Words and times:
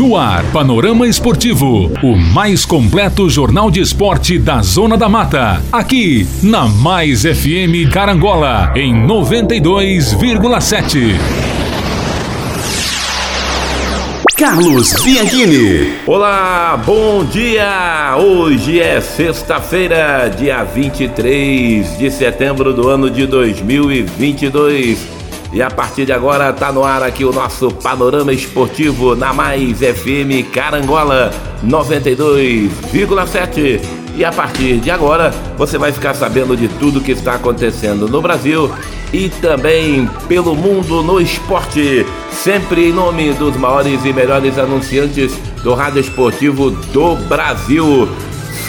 No 0.00 0.16
ar, 0.16 0.42
Panorama 0.50 1.06
Esportivo, 1.06 1.92
o 2.02 2.16
mais 2.16 2.64
completo 2.64 3.28
jornal 3.28 3.70
de 3.70 3.82
esporte 3.82 4.38
da 4.38 4.62
Zona 4.62 4.96
da 4.96 5.10
Mata. 5.10 5.62
Aqui, 5.70 6.26
na 6.42 6.66
Mais 6.66 7.24
FM 7.24 7.92
Carangola, 7.92 8.72
em 8.74 8.94
92,7. 8.94 11.16
Carlos 14.38 14.94
Bianchini. 15.04 15.92
Olá, 16.06 16.82
bom 16.86 17.22
dia! 17.22 18.16
Hoje 18.16 18.80
é 18.80 19.02
sexta-feira, 19.02 20.34
dia 20.34 20.64
23 20.64 21.98
de 21.98 22.10
setembro 22.10 22.72
do 22.72 22.88
ano 22.88 23.10
de 23.10 23.26
2022. 23.26 25.19
E 25.52 25.60
a 25.60 25.68
partir 25.68 26.06
de 26.06 26.12
agora 26.12 26.52
tá 26.52 26.70
no 26.70 26.84
ar 26.84 27.02
aqui 27.02 27.24
o 27.24 27.32
nosso 27.32 27.72
panorama 27.72 28.32
esportivo 28.32 29.16
na 29.16 29.32
Mais 29.32 29.78
FM 29.78 30.48
Carangola 30.52 31.32
92,7. 31.64 33.80
E 34.14 34.24
a 34.24 34.30
partir 34.30 34.78
de 34.78 34.92
agora 34.92 35.34
você 35.58 35.76
vai 35.76 35.90
ficar 35.90 36.14
sabendo 36.14 36.56
de 36.56 36.68
tudo 36.68 37.00
que 37.00 37.10
está 37.10 37.34
acontecendo 37.34 38.06
no 38.06 38.22
Brasil 38.22 38.70
e 39.12 39.28
também 39.28 40.08
pelo 40.28 40.54
mundo 40.54 41.02
no 41.02 41.20
esporte, 41.20 42.06
sempre 42.30 42.90
em 42.90 42.92
nome 42.92 43.32
dos 43.32 43.56
maiores 43.56 44.04
e 44.04 44.12
melhores 44.12 44.56
anunciantes 44.56 45.36
do 45.64 45.74
rádio 45.74 46.00
esportivo 46.00 46.70
do 46.70 47.16
Brasil. 47.28 48.08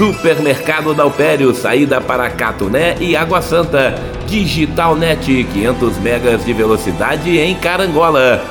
Supermercado 0.01 0.95
Dalpério, 0.95 1.53
saída 1.53 2.01
para 2.01 2.27
Catuné 2.27 2.95
e 2.99 3.15
Água 3.15 3.39
Santa. 3.39 3.93
Digital 4.25 4.95
Net, 4.95 5.43
500 5.43 5.99
megas 5.99 6.43
de 6.43 6.51
velocidade 6.53 7.37
em 7.37 7.53
Carangola. 7.53 8.43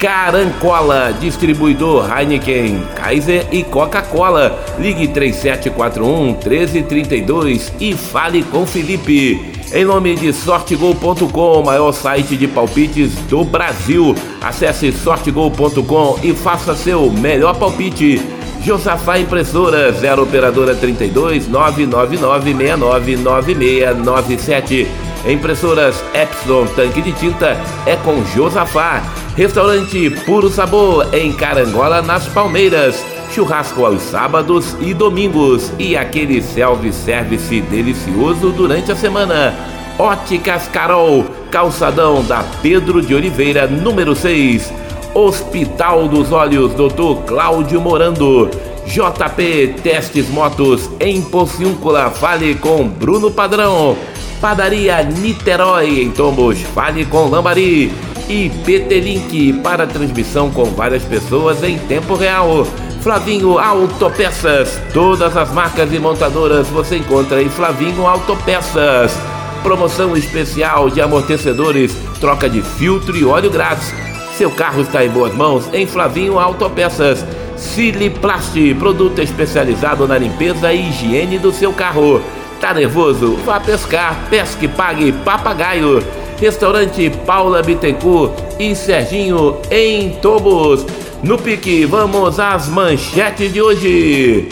Carancola, 0.00 1.16
distribuidor 1.20 2.10
Heineken, 2.10 2.82
Kaiser 2.96 3.46
e 3.52 3.62
Coca-Cola. 3.62 4.58
Ligue 4.80 5.06
3741 5.06 6.38
1332 6.44 7.72
e 7.78 7.94
fale 7.94 8.42
com 8.42 8.66
Felipe. 8.66 9.52
Em 9.72 9.84
nome 9.84 10.16
de 10.16 10.32
sortegol.com, 10.32 11.62
maior 11.62 11.92
site 11.92 12.36
de 12.36 12.48
palpites 12.48 13.14
do 13.28 13.44
Brasil. 13.44 14.12
Acesse 14.42 14.90
sortegol.com 14.90 16.18
e 16.24 16.34
faça 16.34 16.74
seu 16.74 17.08
melhor 17.12 17.56
palpite. 17.56 18.20
Josafá 18.66 19.16
Impressora 19.16 19.92
0 19.92 20.24
Operadora 20.24 20.74
32 20.74 21.46
999 21.46 22.52
699697. 22.52 24.88
Impressoras 25.24 26.02
Epson 26.12 26.66
Tanque 26.74 27.00
de 27.00 27.12
Tinta 27.12 27.56
é 27.86 27.94
com 27.94 28.24
Josafá. 28.24 29.04
Restaurante 29.36 30.10
Puro 30.24 30.50
Sabor 30.50 31.14
em 31.14 31.32
Carangola, 31.32 32.02
nas 32.02 32.26
Palmeiras. 32.26 33.06
Churrasco 33.32 33.84
aos 33.84 34.02
sábados 34.02 34.76
e 34.80 34.92
domingos. 34.92 35.72
E 35.78 35.96
aquele 35.96 36.42
self-service 36.42 37.60
delicioso 37.60 38.50
durante 38.50 38.90
a 38.90 38.96
semana. 38.96 39.54
Óticas 39.96 40.66
Carol, 40.66 41.24
calçadão 41.52 42.24
da 42.24 42.42
Pedro 42.62 43.00
de 43.00 43.14
Oliveira, 43.14 43.68
número 43.68 44.16
6. 44.16 44.85
Hospital 45.16 46.08
dos 46.08 46.30
Olhos, 46.30 46.74
Dr. 46.74 47.24
Cláudio 47.26 47.80
Morando. 47.80 48.50
JP 48.86 49.76
Testes 49.82 50.28
Motos 50.28 50.90
em 51.00 51.22
Pociúncula, 51.22 52.10
fale 52.10 52.54
com 52.56 52.86
Bruno 52.86 53.30
Padrão. 53.30 53.96
Padaria 54.42 55.02
Niterói 55.02 56.02
em 56.02 56.10
Tombos, 56.10 56.60
fale 56.74 57.06
com 57.06 57.30
Lambari. 57.30 57.90
E 58.28 58.50
PT 58.66 59.00
Link 59.00 59.54
para 59.62 59.86
transmissão 59.86 60.50
com 60.50 60.66
várias 60.66 61.02
pessoas 61.02 61.62
em 61.62 61.78
tempo 61.78 62.14
real. 62.14 62.66
Flavinho 63.00 63.58
Autopeças, 63.58 64.78
todas 64.92 65.34
as 65.34 65.50
marcas 65.50 65.94
e 65.94 65.98
montadoras 65.98 66.66
você 66.68 66.98
encontra 66.98 67.42
em 67.42 67.48
Flavinho 67.48 68.06
Autopeças. 68.06 69.16
Promoção 69.62 70.14
especial 70.14 70.90
de 70.90 71.00
amortecedores, 71.00 71.96
troca 72.20 72.50
de 72.50 72.60
filtro 72.60 73.16
e 73.16 73.24
óleo 73.24 73.50
grátis 73.50 73.94
seu 74.36 74.50
carro 74.50 74.82
está 74.82 75.02
em 75.02 75.08
boas 75.08 75.34
mãos 75.34 75.64
em 75.72 75.86
Flavinho 75.86 76.38
Autopeças. 76.38 77.24
Siliplast, 77.56 78.52
produto 78.78 79.18
especializado 79.20 80.06
na 80.06 80.18
limpeza 80.18 80.74
e 80.74 80.90
higiene 80.90 81.38
do 81.38 81.50
seu 81.50 81.72
carro. 81.72 82.20
Tá 82.60 82.74
nervoso? 82.74 83.36
Vá 83.46 83.58
pescar, 83.58 84.26
pesque 84.28 84.68
pague 84.68 85.10
papagaio. 85.10 86.02
Restaurante 86.38 87.08
Paula 87.24 87.62
Bittencourt 87.62 88.34
e 88.58 88.74
Serginho 88.74 89.56
em 89.70 90.10
Tobos. 90.20 90.84
No 91.22 91.38
pique, 91.38 91.86
vamos 91.86 92.38
às 92.38 92.68
manchetes 92.68 93.50
de 93.50 93.62
hoje. 93.62 94.48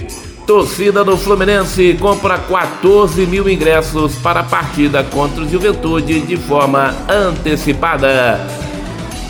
Torcida 0.46 1.04
do 1.04 1.18
Fluminense 1.18 1.94
compra 2.00 2.38
14 2.38 3.26
mil 3.26 3.50
ingressos 3.50 4.14
para 4.16 4.40
a 4.40 4.44
partida 4.44 5.04
contra 5.04 5.42
o 5.42 5.48
Juventude 5.48 6.20
de 6.20 6.38
forma 6.38 6.94
antecipada. 7.06 8.73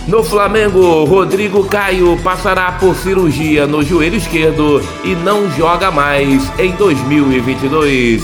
No 0.07 0.23
Flamengo, 0.23 1.05
Rodrigo 1.05 1.65
Caio 1.65 2.19
passará 2.23 2.73
por 2.73 2.95
cirurgia 2.95 3.67
no 3.67 3.83
joelho 3.83 4.17
esquerdo 4.17 4.83
e 5.03 5.15
não 5.15 5.51
joga 5.51 5.91
mais 5.91 6.43
em 6.59 6.73
2022. 6.73 8.23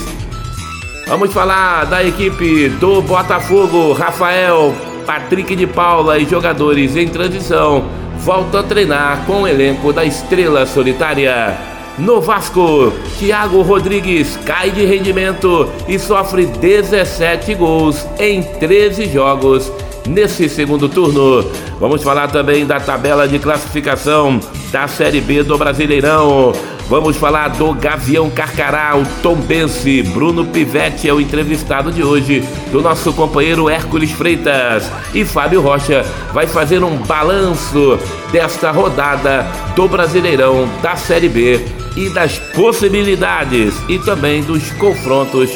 Vamos 1.07 1.33
falar 1.33 1.85
da 1.87 2.05
equipe 2.05 2.69
do 2.69 3.01
Botafogo, 3.01 3.93
Rafael, 3.95 4.75
Patrick 5.07 5.57
de 5.57 5.67
Paula 5.67 6.19
e 6.19 6.27
jogadores 6.27 6.97
em 6.97 7.09
transição 7.09 8.01
voltam 8.21 8.61
a 8.61 8.63
treinar 8.63 9.25
com 9.27 9.43
o 9.43 9.49
elenco 9.49 9.93
da 9.93 10.05
Estrela 10.05 10.67
Solitária. 10.67 11.57
No 11.99 12.21
Vasco, 12.21 12.93
Thiago 13.19 13.63
Rodrigues 13.63 14.39
cai 14.45 14.71
de 14.71 14.85
rendimento 14.85 15.69
e 15.89 15.99
sofre 15.99 16.47
17 16.47 17.55
gols 17.55 18.07
em 18.19 18.43
13 18.43 19.07
jogos 19.07 19.73
nesse 20.07 20.49
segundo 20.49 20.89
turno. 20.89 21.45
Vamos 21.79 22.03
falar 22.03 22.29
também 22.29 22.67
da 22.67 22.81
tabela 22.81 23.27
de 23.27 23.39
classificação 23.39 24.41
da 24.71 24.87
Série 24.89 25.21
B 25.21 25.43
do 25.43 25.57
Brasileirão. 25.57 26.53
Vamos 26.89 27.17
falar 27.17 27.51
do 27.51 27.73
Gavião 27.73 28.29
Carcará, 28.29 28.97
o 28.97 29.05
Tom 29.23 29.37
Bense. 29.37 30.03
Bruno 30.03 30.45
Pivetti 30.45 31.09
é 31.09 31.15
o 31.15 31.21
entrevistado 31.21 31.93
de 31.93 32.03
hoje, 32.03 32.43
do 32.73 32.83
nosso 32.83 33.13
companheiro 33.13 33.69
Hércules 33.69 34.11
Freitas. 34.11 34.91
E 35.15 35.25
Fábio 35.25 35.61
Rocha 35.61 36.05
vai 36.33 36.49
fazer 36.49 36.83
um 36.83 36.97
balanço 36.97 37.97
desta 38.33 38.73
rodada 38.73 39.47
do 39.77 39.87
Brasileirão 39.87 40.69
da 40.83 40.97
Série 40.97 41.29
B 41.29 41.65
e 41.97 42.09
das 42.11 42.39
possibilidades 42.39 43.75
e 43.89 43.99
também 43.99 44.43
dos 44.43 44.73
confrontos 44.73 45.51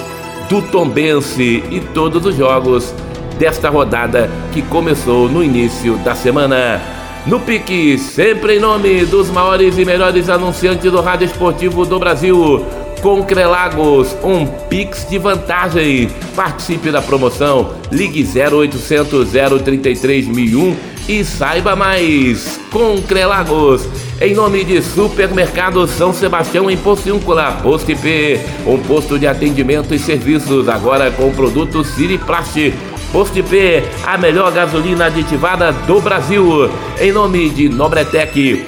do 0.49 0.63
Tombense 0.63 1.65
e 1.71 1.81
todos 1.93 2.25
os 2.27 2.37
jogos 2.37 2.95
desta 3.39 3.69
rodada 3.69 4.31
que 4.53 4.63
começou 4.63 5.29
no 5.29 5.43
início 5.43 5.97
da 5.99 6.15
semana. 6.15 6.81
No 7.27 7.41
pique, 7.41 7.99
sempre 7.99 8.57
em 8.57 8.61
nome 8.61 9.05
dos 9.07 9.31
maiores 9.31 9.79
e 9.79 9.85
melhores 9.85 10.29
anunciantes 10.29 10.93
do 10.93 11.01
rádio 11.01 11.25
esportivo 11.25 11.87
do 11.87 11.99
Brasil. 11.99 12.65
Concrelagos, 13.01 14.17
um 14.23 14.47
Pix 14.47 15.07
de 15.09 15.19
vantagem. 15.19 16.11
Participe 16.35 16.91
da 16.91 17.03
promoção. 17.03 17.75
Ligue 17.91 18.27
0800 18.27 19.29
033 19.63 20.27
1001 20.27 20.77
e 21.09 21.25
saiba 21.25 21.77
mais. 21.77 22.59
Concrelagos, 22.71 23.87
em 24.21 24.35
nome 24.35 24.65
de 24.65 24.83
Supermercado 24.83 25.87
São 25.87 26.13
Sebastião 26.13 26.71
em 26.71 26.77
Pociúncula, 26.77 27.53
Posto 27.63 27.93
IP, 27.93 28.41
um 28.67 28.79
posto 28.79 29.19
de 29.19 29.27
atendimento 29.27 29.95
e 29.95 29.99
serviços 29.99 30.69
agora 30.69 31.11
com 31.11 31.33
produtos 31.33 31.89
Siriplast 31.89 32.73
Posto 33.15 33.39
IP, 33.39 33.83
a 34.05 34.19
melhor 34.19 34.51
gasolina 34.51 35.07
aditivada 35.07 35.71
do 35.71 36.01
Brasil. 36.01 36.69
Em 37.01 37.13
nome 37.13 37.49
de 37.49 37.69
Nobretec, 37.69 38.67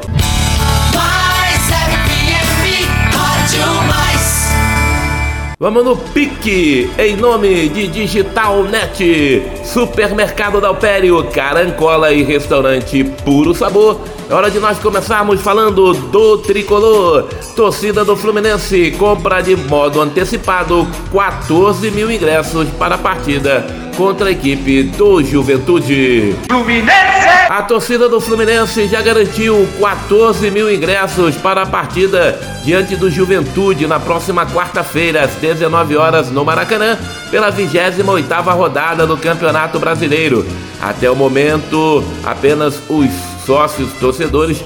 Vamos 5.59 5.87
no 5.87 5.97
pique, 5.97 6.91
em 6.99 7.17
nome 7.17 7.71
de 7.71 7.89
Digital 7.89 8.63
Net, 8.65 9.43
Supermercado 9.65 10.61
Dalpério, 10.61 11.25
Carancola 11.33 12.13
e 12.13 12.23
Restaurante 12.23 13.03
Puro 13.25 13.55
Sabor. 13.55 13.99
É 14.29 14.35
hora 14.35 14.51
de 14.51 14.61
nós 14.61 14.79
começarmos 14.79 15.41
falando 15.41 15.95
do 15.95 16.37
tricolor. 16.37 17.31
Torcida 17.55 18.05
do 18.05 18.15
Fluminense 18.15 18.91
compra 18.99 19.41
de 19.41 19.57
modo 19.57 20.03
antecipado 20.03 20.87
14 21.11 21.91
mil 21.91 22.11
ingressos 22.11 22.69
para 22.79 22.97
a 22.97 22.99
partida 22.99 23.67
contra 23.97 24.29
a 24.29 24.33
equipe 24.33 24.83
do 24.83 25.23
Juventude. 25.25 26.37
Fluminense! 26.51 27.16
A 27.49 27.63
torcida 27.63 28.09
do 28.09 28.21
Fluminense 28.21 28.89
já 28.89 29.01
garantiu 29.01 29.69
14 29.81 30.51
mil 30.51 30.71
ingressos 30.73 31.37
para 31.37 31.63
a 31.63 31.67
partida 31.67 32.39
diante 32.65 32.97
do 32.97 33.09
Juventude 33.09 33.87
na 33.87 34.01
próxima 34.01 34.45
quarta-feira, 34.45 35.23
às 35.23 35.31
19 35.37 35.97
horas, 35.97 36.29
no 36.31 36.45
Maracanã, 36.45 36.99
pela 37.31 37.53
28ª 37.53 38.53
rodada 38.53 39.07
do 39.07 39.17
Campeonato 39.17 39.79
Brasileiro. 39.79 40.45
Até 40.81 41.09
o 41.09 41.15
momento, 41.15 42.03
apenas 42.25 42.83
os 42.89 43.11
sócios 43.47 43.93
torcedores 43.95 44.63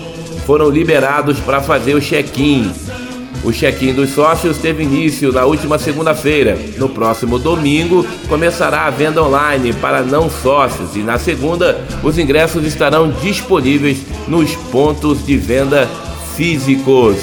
foram 0.47 0.71
liberados 0.71 1.39
para 1.39 1.61
fazer 1.61 1.95
o 1.95 2.01
check-in. 2.01 2.73
O 3.43 3.51
check-in 3.53 3.95
dos 3.95 4.11
sócios 4.11 4.59
teve 4.59 4.83
início 4.83 5.33
na 5.33 5.45
última 5.47 5.79
segunda-feira. 5.79 6.59
No 6.77 6.89
próximo 6.89 7.39
domingo 7.39 8.07
começará 8.29 8.83
a 8.83 8.91
venda 8.91 9.23
online 9.23 9.73
para 9.73 10.03
não 10.03 10.29
sócios 10.29 10.95
e 10.95 10.99
na 10.99 11.19
segunda 11.19 11.83
os 12.03 12.19
ingressos 12.19 12.65
estarão 12.65 13.11
disponíveis 13.11 13.99
nos 14.29 14.55
pontos 14.55 15.25
de 15.25 15.37
venda 15.37 15.89
físicos. 16.37 17.17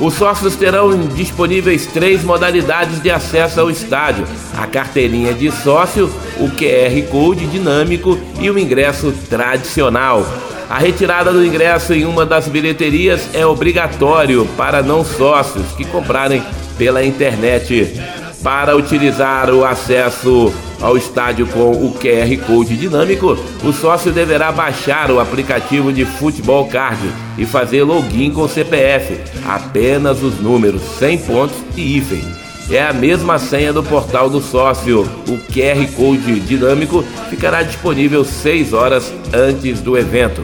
Os 0.00 0.14
sócios 0.14 0.54
terão 0.54 0.96
disponíveis 1.08 1.86
três 1.86 2.22
modalidades 2.22 3.02
de 3.02 3.10
acesso 3.10 3.60
ao 3.60 3.68
estádio: 3.68 4.24
a 4.56 4.64
carteirinha 4.64 5.34
de 5.34 5.50
sócio, 5.50 6.08
o 6.38 6.48
QR 6.50 7.10
Code 7.10 7.46
dinâmico 7.46 8.16
e 8.40 8.48
o 8.48 8.56
ingresso 8.56 9.12
tradicional. 9.28 10.24
A 10.68 10.76
retirada 10.78 11.32
do 11.32 11.44
ingresso 11.44 11.94
em 11.94 12.04
uma 12.04 12.26
das 12.26 12.46
bilheterias 12.46 13.30
é 13.32 13.46
obrigatório 13.46 14.46
para 14.54 14.82
não 14.82 15.02
sócios 15.02 15.72
que 15.72 15.84
comprarem 15.86 16.42
pela 16.76 17.02
internet. 17.02 17.98
Para 18.42 18.76
utilizar 18.76 19.50
o 19.50 19.64
acesso 19.64 20.52
ao 20.80 20.96
estádio 20.96 21.46
com 21.46 21.70
o 21.70 21.94
QR 21.94 22.36
Code 22.46 22.76
dinâmico, 22.76 23.36
o 23.64 23.72
sócio 23.72 24.12
deverá 24.12 24.52
baixar 24.52 25.10
o 25.10 25.18
aplicativo 25.18 25.90
de 25.90 26.04
Futebol 26.04 26.66
Card 26.68 27.00
e 27.38 27.46
fazer 27.46 27.82
login 27.82 28.30
com 28.30 28.46
CPF, 28.46 29.18
apenas 29.46 30.22
os 30.22 30.38
números, 30.38 30.82
100 30.98 31.18
pontos 31.18 31.56
e 31.76 31.96
hífen. 31.96 32.47
É 32.70 32.82
a 32.82 32.92
mesma 32.92 33.38
senha 33.38 33.72
do 33.72 33.82
portal 33.82 34.28
do 34.28 34.42
sócio. 34.42 35.00
O 35.26 35.38
QR 35.52 35.90
Code 35.96 36.38
dinâmico 36.40 37.02
ficará 37.30 37.62
disponível 37.62 38.24
6 38.24 38.74
horas 38.74 39.12
antes 39.32 39.80
do 39.80 39.96
evento. 39.96 40.42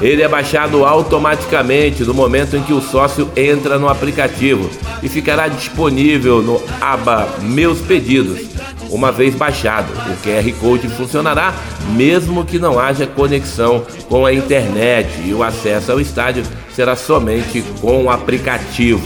Ele 0.00 0.22
é 0.22 0.28
baixado 0.28 0.84
automaticamente 0.84 2.04
no 2.04 2.14
momento 2.14 2.56
em 2.56 2.62
que 2.62 2.72
o 2.72 2.80
sócio 2.80 3.28
entra 3.34 3.78
no 3.78 3.88
aplicativo 3.88 4.70
e 5.02 5.08
ficará 5.08 5.48
disponível 5.48 6.40
no 6.40 6.62
aba 6.80 7.26
Meus 7.40 7.80
Pedidos. 7.80 8.46
Uma 8.88 9.10
vez 9.10 9.34
baixado, 9.34 9.90
o 9.92 10.16
QR 10.22 10.52
Code 10.60 10.88
funcionará 10.88 11.52
mesmo 11.94 12.44
que 12.44 12.58
não 12.58 12.78
haja 12.78 13.06
conexão 13.06 13.84
com 14.08 14.24
a 14.24 14.32
internet 14.32 15.08
e 15.24 15.34
o 15.34 15.42
acesso 15.42 15.90
ao 15.90 16.00
estádio 16.00 16.44
será 16.72 16.94
somente 16.94 17.64
com 17.80 18.04
o 18.04 18.10
aplicativo. 18.10 19.02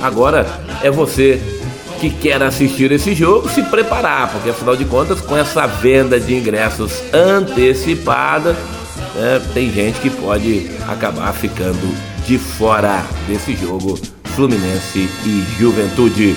Agora 0.00 0.46
é 0.82 0.90
você 0.90 1.40
que 2.00 2.10
quer 2.10 2.42
assistir 2.42 2.92
esse 2.92 3.14
jogo 3.14 3.48
se 3.48 3.62
preparar, 3.62 4.30
porque 4.30 4.50
afinal 4.50 4.76
de 4.76 4.84
contas, 4.84 5.20
com 5.20 5.36
essa 5.36 5.66
venda 5.66 6.18
de 6.18 6.34
ingressos 6.34 7.02
antecipada, 7.12 8.52
né, 9.14 9.40
tem 9.52 9.70
gente 9.70 10.00
que 10.00 10.10
pode 10.10 10.70
acabar 10.88 11.32
ficando 11.32 11.94
de 12.26 12.38
fora 12.38 13.04
desse 13.28 13.54
jogo 13.54 13.98
Fluminense 14.34 15.08
e 15.24 15.44
Juventude. 15.58 16.36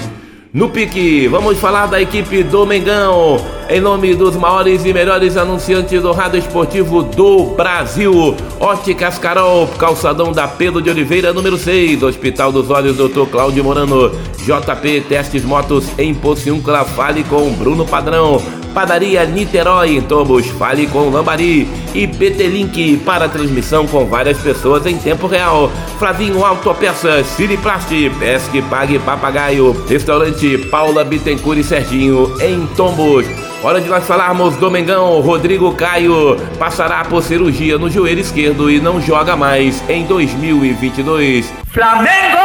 No 0.58 0.70
pique, 0.70 1.28
vamos 1.28 1.60
falar 1.60 1.86
da 1.86 2.02
equipe 2.02 2.42
do 2.42 2.66
Mengão, 2.66 3.38
em 3.70 3.80
nome 3.80 4.16
dos 4.16 4.36
maiores 4.36 4.84
e 4.86 4.92
melhores 4.92 5.38
anunciantes 5.38 6.02
do 6.02 6.12
rádio 6.12 6.40
esportivo 6.40 7.04
do 7.04 7.54
Brasil. 7.56 8.36
Óticas 8.60 9.20
Carol, 9.20 9.68
calçadão 9.78 10.32
da 10.32 10.48
Pedro 10.48 10.82
de 10.82 10.90
Oliveira, 10.90 11.32
número 11.32 11.60
6, 11.60 12.02
Hospital 12.02 12.52
dos 12.52 12.72
Olhos, 12.72 12.98
Dr. 12.98 13.28
Cláudio 13.30 13.64
Morano. 13.64 14.10
JP 14.40 15.02
Testes 15.02 15.46
Motos 15.46 15.86
em 15.96 16.12
Pociúncula, 16.16 16.84
fale 16.84 17.24
com 17.26 17.54
Bruno 17.54 17.86
Padrão. 17.86 18.42
Padaria 18.78 19.26
Niterói 19.26 19.98
em 19.98 20.02
Tombos, 20.04 20.46
fale 20.52 20.86
com 20.86 21.10
Lambari 21.10 21.68
e 21.96 22.08
PT 22.08 22.44
Link 22.44 22.98
para 22.98 23.28
transmissão 23.28 23.88
com 23.88 24.06
várias 24.06 24.38
pessoas 24.38 24.86
em 24.86 24.96
tempo 25.00 25.26
real. 25.26 25.72
Flavinho 25.98 26.46
Autopeças, 26.46 27.26
Siriplast, 27.26 27.90
Pesque 28.20 28.62
Pague 28.62 29.00
Papagaio, 29.00 29.76
Restaurante 29.90 30.60
Paula 30.70 31.04
Bittencourt 31.04 31.58
e 31.58 31.64
Serginho 31.64 32.32
em 32.40 32.68
Tombos. 32.76 33.26
Hora 33.64 33.82
de 33.82 33.90
nós 33.90 34.06
falarmos 34.06 34.56
do 34.58 34.70
Mengão. 34.70 35.22
Rodrigo 35.22 35.74
Caio 35.74 36.38
passará 36.60 37.04
por 37.04 37.24
cirurgia 37.24 37.80
no 37.80 37.90
joelho 37.90 38.22
esquerdo 38.22 38.70
e 38.70 38.80
não 38.80 39.02
joga 39.02 39.36
mais 39.36 39.82
em 39.90 40.06
2022. 40.06 41.52
Flamengo! 41.74 42.38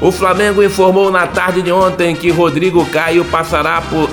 O 0.00 0.10
Flamengo 0.10 0.62
informou 0.62 1.10
na 1.12 1.26
tarde 1.26 1.60
de 1.60 1.70
ontem 1.70 2.16
que 2.16 2.30
Rodrigo 2.30 2.86
Caio 2.86 3.26
passará 3.26 3.82
por 3.82 4.08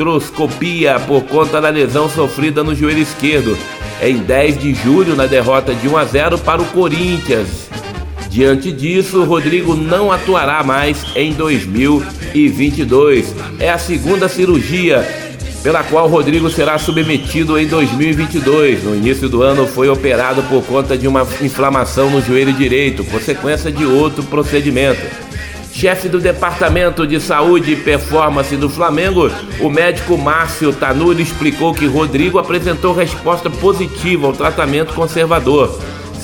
artroscopia 0.00 0.98
por 1.00 1.24
conta 1.24 1.60
da 1.60 1.68
lesão 1.68 2.08
sofrida 2.08 2.64
no 2.64 2.74
joelho 2.74 3.00
esquerdo 3.00 3.54
em 4.00 4.16
10 4.16 4.58
de 4.58 4.74
julho 4.74 5.14
na 5.14 5.26
derrota 5.26 5.74
de 5.74 5.86
1 5.86 5.96
a 5.96 6.04
0 6.06 6.38
para 6.38 6.62
o 6.62 6.64
Corinthians. 6.66 7.68
Diante 8.30 8.72
disso, 8.72 9.24
Rodrigo 9.24 9.76
não 9.76 10.10
atuará 10.10 10.62
mais 10.62 11.04
em 11.14 11.34
2022. 11.34 13.34
É 13.58 13.68
a 13.68 13.76
segunda 13.76 14.26
cirurgia 14.26 15.06
pela 15.62 15.84
qual 15.84 16.08
Rodrigo 16.08 16.48
será 16.48 16.78
submetido 16.78 17.58
em 17.58 17.66
2022. 17.66 18.84
No 18.84 18.96
início 18.96 19.28
do 19.28 19.42
ano 19.42 19.66
foi 19.66 19.90
operado 19.90 20.42
por 20.44 20.64
conta 20.64 20.96
de 20.96 21.06
uma 21.06 21.28
inflamação 21.42 22.08
no 22.08 22.22
joelho 22.22 22.54
direito, 22.54 23.04
consequência 23.04 23.70
de 23.70 23.84
outro 23.84 24.22
procedimento. 24.22 25.29
Chefe 25.72 26.08
do 26.08 26.18
Departamento 26.18 27.06
de 27.06 27.20
Saúde 27.20 27.72
e 27.72 27.76
Performance 27.76 28.54
do 28.56 28.68
Flamengo, 28.68 29.30
o 29.60 29.70
médico 29.70 30.18
Márcio 30.18 30.72
Tanuri 30.72 31.22
explicou 31.22 31.72
que 31.72 31.86
Rodrigo 31.86 32.38
apresentou 32.38 32.92
resposta 32.92 33.48
positiva 33.48 34.26
ao 34.26 34.32
tratamento 34.32 34.92
conservador 34.92 35.78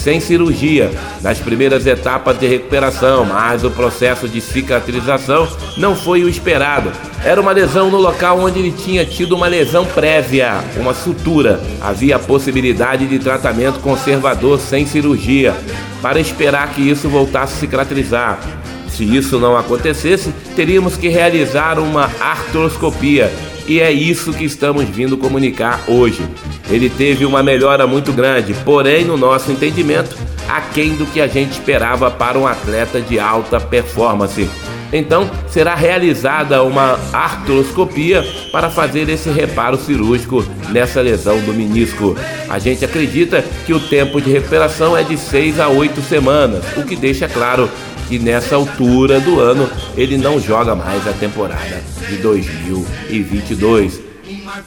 sem 0.07 0.21
cirurgia 0.21 0.93
nas 1.21 1.41
primeiras 1.41 1.85
etapas 1.85 2.38
de 2.38 2.47
recuperação, 2.47 3.25
mas 3.25 3.65
o 3.65 3.71
processo 3.73 4.29
de 4.29 4.41
cicatrização 4.41 5.49
não 5.76 5.97
foi 5.97 6.23
o 6.23 6.29
esperado. 6.29 6.93
Era 7.25 7.41
uma 7.41 7.50
lesão 7.50 7.91
no 7.91 7.99
local 7.99 8.38
onde 8.38 8.61
ele 8.61 8.71
tinha 8.71 9.05
tido 9.05 9.35
uma 9.35 9.49
lesão 9.49 9.85
prévia, 9.85 10.62
uma 10.76 10.95
sutura. 10.95 11.61
Havia 11.81 12.21
possibilidade 12.21 13.05
de 13.05 13.19
tratamento 13.19 13.81
conservador 13.81 14.61
sem 14.61 14.87
cirurgia, 14.87 15.53
para 16.00 16.21
esperar 16.21 16.73
que 16.73 16.88
isso 16.88 17.09
voltasse 17.09 17.55
a 17.55 17.59
cicatrizar. 17.59 18.38
Se 18.97 19.05
isso 19.05 19.38
não 19.38 19.59
acontecesse, 19.59 20.33
teríamos 20.55 20.97
que 20.97 21.09
realizar 21.09 21.79
uma 21.79 22.11
artroscopia 22.19 23.31
e 23.69 23.79
é 23.79 23.93
isso 23.93 24.33
que 24.33 24.45
estamos 24.45 24.88
vindo 24.88 25.19
comunicar 25.19 25.85
hoje. 25.87 26.23
Ele 26.71 26.88
teve 26.88 27.26
uma 27.26 27.43
melhora 27.43 27.87
muito 27.87 28.11
grande, 28.11 28.55
porém, 28.65 29.05
no 29.05 29.19
nosso 29.19 29.53
entendimento, 29.53 30.17
aquém 30.49 30.95
do 30.95 31.05
que 31.05 31.21
a 31.21 31.26
gente 31.26 31.53
esperava 31.53 32.11
para 32.11 32.38
um 32.38 32.47
atleta 32.47 32.99
de 32.99 33.21
alta 33.21 33.61
performance. 33.61 34.49
Então, 34.91 35.29
será 35.50 35.75
realizada 35.75 36.62
uma 36.62 36.99
artroscopia 37.12 38.25
para 38.50 38.71
fazer 38.71 39.11
esse 39.11 39.29
reparo 39.29 39.76
cirúrgico 39.76 40.43
nessa 40.71 41.03
lesão 41.03 41.38
do 41.41 41.53
menisco. 41.53 42.17
A 42.49 42.59
gente 42.59 42.83
acredita 42.83 43.45
que 43.67 43.75
o 43.75 43.81
tempo 43.81 44.23
de 44.23 44.31
recuperação 44.31 44.97
é 44.97 45.03
de 45.03 45.19
6 45.19 45.61
a 45.61 45.69
8 45.69 46.00
semanas, 46.00 46.65
o 46.79 46.83
que 46.83 46.97
deixa 46.97 47.29
claro 47.29 47.69
que 48.08 48.18
nessa 48.18 48.56
altura 48.56 49.20
do 49.20 49.40
ano 49.40 49.68
ele 49.96 50.16
não 50.16 50.40
joga 50.40 50.75
mais 50.75 51.06
a 51.06 51.12
temporada 51.12 51.82
de 52.08 52.16
2022. 52.18 54.06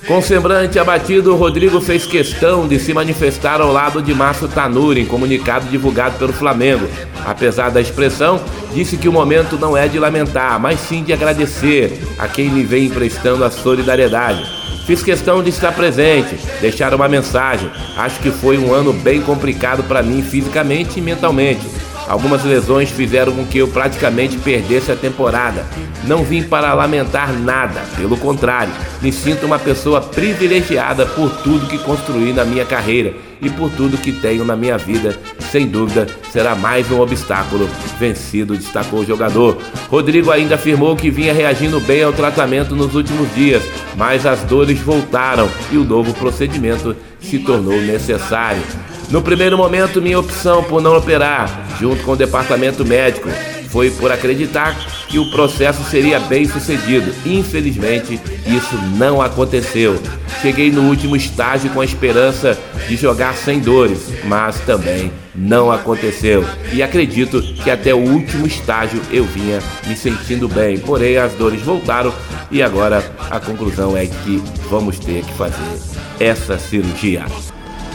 Com 0.08 0.22
semblante 0.22 0.80
abatido, 0.80 1.36
Rodrigo 1.36 1.82
fez 1.82 2.06
questão 2.06 2.68
de 2.68 2.80
se 2.80 2.94
manifestar 2.94 3.60
ao 3.60 3.72
lado 3.72 4.02
de 4.02 4.14
Márcio 4.14 4.48
Tanuri 4.48 5.02
em 5.02 5.06
comunicado 5.06 5.68
divulgado 5.68 6.18
pelo 6.18 6.32
Flamengo. 6.34 6.88
Apesar 7.26 7.70
da 7.70 7.82
expressão, 7.82 8.40
disse 8.74 8.98
que 8.98 9.10
o 9.10 9.14
momento 9.14 9.58
não 9.58 9.76
é 9.76 9.88
de 9.88 10.00
lamentar, 10.00 10.60
mas 10.60 10.80
sim 10.80 11.04
de 11.04 11.12
agradecer 11.12 12.00
a 12.18 12.28
quem 12.28 12.50
me 12.50 12.64
vem 12.64 12.86
emprestando 12.86 13.44
a 13.44 13.52
solidariedade. 13.52 14.44
Fiz 14.86 15.04
questão 15.04 15.44
de 15.44 15.50
estar 15.50 15.72
presente, 15.74 16.36
deixar 16.62 16.94
uma 16.94 17.08
mensagem. 17.08 17.70
Acho 17.96 18.20
que 18.22 18.32
foi 18.32 18.58
um 18.58 18.74
ano 18.74 18.92
bem 18.92 19.22
complicado 19.22 19.84
para 19.84 20.02
mim 20.02 20.24
fisicamente 20.24 21.00
e 21.00 21.02
mentalmente. 21.02 21.62
Algumas 22.10 22.44
lesões 22.44 22.90
fizeram 22.90 23.32
com 23.34 23.46
que 23.46 23.60
eu 23.60 23.68
praticamente 23.68 24.36
perdesse 24.40 24.92
a 24.92 24.96
temporada. 24.96 25.64
Não 26.06 26.24
vim 26.24 26.42
para 26.42 26.74
lamentar 26.74 27.32
nada, 27.32 27.82
pelo 27.96 28.18
contrário, 28.18 28.74
me 29.00 29.12
sinto 29.12 29.46
uma 29.46 29.60
pessoa 29.60 30.02
privilegiada 30.02 31.06
por 31.06 31.30
tudo 31.44 31.68
que 31.68 31.78
construí 31.78 32.34
na 32.34 32.44
minha 32.44 32.66
carreira 32.66 33.29
e 33.42 33.50
por 33.50 33.72
tudo 33.72 33.98
que 33.98 34.12
tenho 34.12 34.44
na 34.44 34.56
minha 34.56 34.78
vida. 34.78 35.18
Sem 35.52 35.68
dúvida, 35.68 36.08
será 36.32 36.56
mais 36.56 36.92
um 36.92 37.00
obstáculo 37.00 37.70
vencido, 38.00 38.56
destacou 38.56 39.00
o 39.00 39.06
jogador. 39.06 39.58
Rodrigo 39.90 40.32
ainda 40.32 40.56
afirmou 40.56 40.96
que 40.96 41.10
vinha 41.10 41.34
reagindo 41.34 41.80
bem 41.80 42.04
ao 42.04 42.14
tratamento 42.14 42.76
nos 42.76 42.96
últimos 42.96 43.34
dias, 43.34 43.64
mas 43.96 44.26
as 44.26 44.42
dores 44.42 44.80
voltaram 44.80 45.50
e 45.72 45.78
o 45.78 45.84
novo 45.84 46.14
procedimento 46.14 46.96
se 47.20 47.40
tornou 47.40 47.82
necessário. 47.82 48.62
No 49.10 49.22
primeiro 49.22 49.58
momento, 49.58 50.02
minha 50.02 50.20
opção 50.20 50.64
por 50.64 50.82
não 50.82 50.96
operar, 50.96 51.68
junto 51.80 52.04
com 52.04 52.12
o 52.12 52.16
departamento 52.16 52.86
médico, 52.86 53.28
foi 53.70 53.90
por 53.90 54.12
acreditar 54.12 54.76
que 55.10 55.18
o 55.18 55.30
processo 55.32 55.84
seria 55.84 56.20
bem 56.20 56.46
sucedido. 56.46 57.12
Infelizmente, 57.26 58.20
isso 58.46 58.76
não 58.96 59.22
aconteceu. 59.22 60.00
Cheguei 60.42 60.72
no 60.72 60.84
último 60.84 61.16
estágio 61.16 61.72
com 61.72 61.82
a 61.82 61.86
esperança 61.86 62.58
de 62.88 62.96
jogar 62.96 63.36
sem 63.36 63.60
dores, 63.60 64.08
mas 64.26 64.60
também 64.62 65.12
não 65.36 65.72
aconteceu. 65.72 66.46
E 66.72 66.84
acredito 66.84 67.42
que 67.42 67.72
até 67.72 67.94
o 67.94 68.00
último 68.00 68.46
estágio 68.46 69.02
eu 69.12 69.26
vinha 69.26 69.60
me 69.88 69.96
sentindo 69.96 70.48
bem. 70.48 70.78
Porém, 70.78 71.18
as 71.18 71.34
dores 71.34 71.62
voltaram 71.62 72.14
e 72.52 72.62
agora 72.62 73.04
a 73.30 73.40
conclusão 73.40 73.98
é 73.98 74.06
que 74.06 74.42
vamos 74.70 75.00
ter 75.00 75.24
que 75.24 75.34
fazer 75.34 75.80
essa 76.20 76.58
cirurgia. 76.58 77.26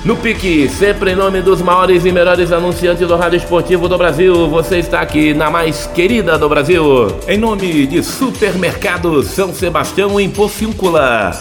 No 0.05 0.15
pique, 0.17 0.69
sempre 0.69 1.13
em 1.13 1.15
nome 1.17 1.41
dos 1.41 1.63
maiores 1.63 2.05
e 2.05 2.13
melhores 2.13 2.53
anunciantes 2.53 3.09
do 3.09 3.17
rádio 3.17 3.39
esportivo 3.39 3.89
do 3.89 3.97
Brasil, 3.97 4.51
você 4.51 4.77
está 4.77 5.01
aqui 5.01 5.33
na 5.33 5.51
mais 5.51 5.87
querida 5.87 6.37
do 6.37 6.47
Brasil, 6.47 7.07
em 7.27 7.39
nome 7.39 7.87
de 7.87 8.03
Supermercado 8.03 9.23
São 9.23 9.55
Sebastião 9.55 10.21
em 10.21 10.29
Pocíncula. 10.29 11.33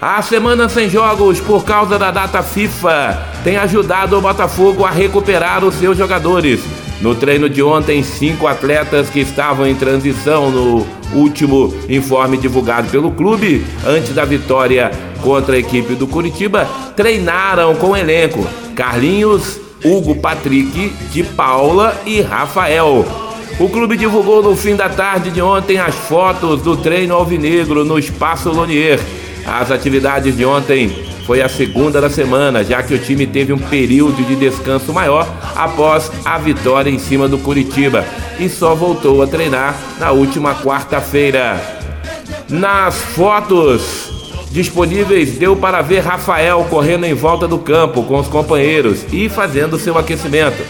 A 0.00 0.20
semana 0.20 0.68
sem 0.68 0.90
jogos 0.90 1.40
por 1.40 1.64
causa 1.64 1.98
da 1.98 2.10
data 2.10 2.42
FIFA 2.42 3.22
tem 3.44 3.56
ajudado 3.56 4.18
o 4.18 4.20
Botafogo 4.20 4.84
a 4.84 4.90
recuperar 4.90 5.64
os 5.64 5.76
seus 5.76 5.96
jogadores. 5.96 6.83
No 7.00 7.14
treino 7.14 7.48
de 7.48 7.62
ontem, 7.62 8.02
cinco 8.02 8.46
atletas 8.46 9.10
que 9.10 9.20
estavam 9.20 9.66
em 9.66 9.74
transição 9.74 10.50
no 10.50 10.86
último 11.12 11.74
informe 11.88 12.36
divulgado 12.36 12.88
pelo 12.88 13.10
clube, 13.10 13.64
antes 13.86 14.14
da 14.14 14.24
vitória 14.24 14.90
contra 15.22 15.56
a 15.56 15.58
equipe 15.58 15.94
do 15.94 16.06
Curitiba, 16.06 16.68
treinaram 16.96 17.74
com 17.74 17.88
o 17.88 17.96
elenco. 17.96 18.46
Carlinhos, 18.74 19.60
Hugo 19.84 20.16
Patrick, 20.16 20.88
de 21.12 21.22
Paula 21.22 22.00
e 22.06 22.20
Rafael. 22.20 23.04
O 23.58 23.68
clube 23.68 23.96
divulgou 23.96 24.42
no 24.42 24.56
fim 24.56 24.74
da 24.74 24.88
tarde 24.88 25.30
de 25.30 25.40
ontem 25.40 25.78
as 25.78 25.94
fotos 25.94 26.62
do 26.62 26.76
treino 26.76 27.14
alvinegro 27.14 27.84
no 27.84 27.98
Espaço 27.98 28.50
Lonier. 28.50 28.98
As 29.46 29.70
atividades 29.70 30.36
de 30.36 30.44
ontem 30.44 31.13
foi 31.26 31.40
a 31.40 31.48
segunda 31.48 32.00
da 32.00 32.10
semana, 32.10 32.62
já 32.62 32.82
que 32.82 32.94
o 32.94 32.98
time 32.98 33.26
teve 33.26 33.52
um 33.52 33.58
período 33.58 34.22
de 34.24 34.36
descanso 34.36 34.92
maior 34.92 35.26
após 35.56 36.10
a 36.24 36.38
vitória 36.38 36.90
em 36.90 36.98
cima 36.98 37.26
do 37.26 37.38
Curitiba 37.38 38.04
e 38.38 38.48
só 38.48 38.74
voltou 38.74 39.22
a 39.22 39.26
treinar 39.26 39.74
na 39.98 40.10
última 40.10 40.54
quarta-feira. 40.54 41.60
Nas 42.48 42.96
fotos 42.96 44.10
disponíveis, 44.50 45.38
deu 45.38 45.56
para 45.56 45.82
ver 45.82 46.00
Rafael 46.00 46.64
correndo 46.70 47.04
em 47.04 47.14
volta 47.14 47.48
do 47.48 47.58
campo 47.58 48.04
com 48.04 48.18
os 48.18 48.28
companheiros 48.28 49.04
e 49.12 49.28
fazendo 49.28 49.78
seu 49.78 49.98
aquecimento 49.98 50.62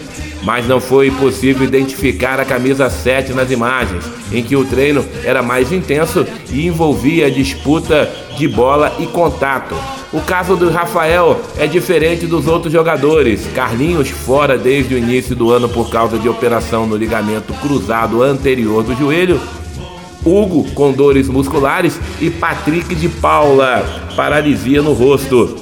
mas 0.45 0.67
não 0.69 0.81
foi 0.81 1.11
possível 1.11 1.65
identificar 1.65 2.39
a 2.39 2.45
camisa 2.45 2.89
7 2.91 3.33
nas 3.33 3.51
imagens, 3.51 4.05
em 4.31 4.43
que 4.43 4.55
o 4.55 4.65
treino 4.65 5.05
era 5.25 5.43
mais 5.43 5.73
intenso 5.73 6.27
e 6.51 6.67
envolvia 6.67 7.31
disputa 7.31 8.11
de 8.37 8.47
bola 8.47 8.95
e 9.01 9.07
contato. 9.07 9.75
O 10.13 10.21
caso 10.21 10.55
do 10.55 10.71
Rafael 10.71 11.41
é 11.57 11.67
diferente 11.67 12.27
dos 12.27 12.47
outros 12.47 12.73
jogadores. 12.73 13.49
Carlinhos 13.55 14.11
fora 14.11 14.57
desde 14.57 14.95
o 14.95 14.99
início 14.99 15.35
do 15.35 15.51
ano 15.51 15.69
por 15.69 15.91
causa 15.91 16.19
de 16.19 16.29
operação 16.29 16.87
no 16.87 16.97
ligamento 16.97 17.53
cruzado 17.55 18.23
anterior 18.23 18.85
do 18.85 18.95
joelho. 18.95 19.41
Hugo 20.25 20.71
com 20.73 20.93
dores 20.93 21.29
musculares 21.29 21.99
e 22.21 22.31
Patrick 22.31 22.95
de 22.95 23.09
Paula, 23.09 23.85
paralisia 24.17 24.81
no 24.81 24.93
rosto 24.93 25.57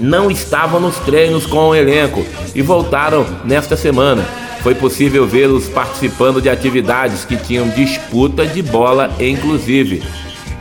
não 0.00 0.30
estavam 0.30 0.80
nos 0.80 0.96
treinos 0.98 1.46
com 1.46 1.68
o 1.68 1.74
elenco 1.74 2.24
e 2.54 2.62
voltaram 2.62 3.26
nesta 3.44 3.76
semana. 3.76 4.24
Foi 4.62 4.74
possível 4.74 5.26
vê-los 5.26 5.68
participando 5.68 6.40
de 6.40 6.50
atividades 6.50 7.24
que 7.24 7.36
tinham 7.36 7.68
disputa 7.68 8.46
de 8.46 8.62
bola, 8.62 9.10
inclusive. 9.18 10.02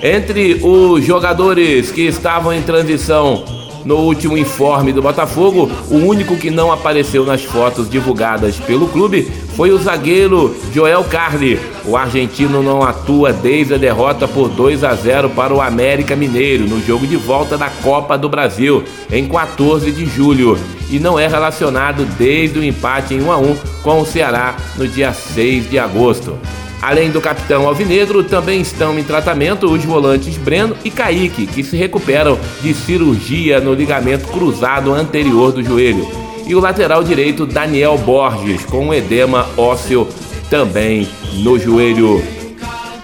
Entre 0.02 0.60
os 0.64 1.04
jogadores 1.04 1.92
que 1.92 2.02
estavam 2.02 2.54
em 2.54 2.62
transição 2.62 3.44
no 3.84 3.98
último 3.98 4.38
informe 4.38 4.94
do 4.94 5.02
Botafogo, 5.02 5.70
o 5.90 5.96
único 5.96 6.38
que 6.38 6.50
não 6.50 6.72
apareceu 6.72 7.26
nas 7.26 7.44
fotos 7.44 7.90
divulgadas 7.90 8.58
pelo 8.58 8.88
clube 8.88 9.32
foi 9.60 9.72
o 9.72 9.78
zagueiro 9.78 10.56
Joel 10.74 11.04
Carli. 11.04 11.60
O 11.84 11.98
argentino 11.98 12.64
não 12.64 12.82
atua 12.82 13.34
desde 13.34 13.74
a 13.74 13.78
derrota 13.78 14.26
por 14.26 14.48
2 14.48 14.86
a 14.86 14.96
0 14.96 15.32
para 15.32 15.54
o 15.54 15.60
América 15.60 16.16
Mineiro 16.16 16.66
no 16.66 16.82
jogo 16.82 17.06
de 17.06 17.18
volta 17.18 17.58
da 17.58 17.70
Copa 17.70 18.18
do 18.18 18.30
Brasil 18.30 18.86
em 19.12 19.28
14 19.28 19.92
de 19.92 20.06
julho 20.06 20.58
e 20.90 20.98
não 20.98 21.20
é 21.20 21.28
relacionado 21.28 22.06
desde 22.18 22.58
o 22.58 22.64
empate 22.64 23.16
em 23.16 23.22
1 23.22 23.32
a 23.34 23.38
1 23.38 23.56
com 23.84 24.00
o 24.00 24.06
Ceará 24.06 24.56
no 24.78 24.88
dia 24.88 25.12
6 25.12 25.70
de 25.70 25.78
agosto. 25.78 26.40
Além 26.82 27.12
do 27.12 27.20
capitão 27.20 27.68
Alvinegro, 27.68 28.24
também 28.24 28.62
estão 28.62 28.98
em 28.98 29.04
tratamento 29.04 29.70
os 29.70 29.84
volantes 29.84 30.38
Breno 30.38 30.74
e 30.86 30.90
Kaique, 30.90 31.46
que 31.46 31.66
se 31.66 31.76
recuperam 31.76 32.40
de 32.62 32.74
cirurgia 32.74 33.60
no 33.60 33.74
ligamento 33.74 34.30
cruzado 34.30 34.94
anterior 34.94 35.52
do 35.52 35.62
joelho. 35.62 36.19
E 36.50 36.56
o 36.56 36.60
lateral 36.60 37.04
direito 37.04 37.46
Daniel 37.46 37.96
Borges, 37.96 38.66
com 38.66 38.88
um 38.88 38.92
edema 38.92 39.48
ósseo 39.56 40.08
também 40.50 41.08
no 41.44 41.60
joelho. 41.60 42.24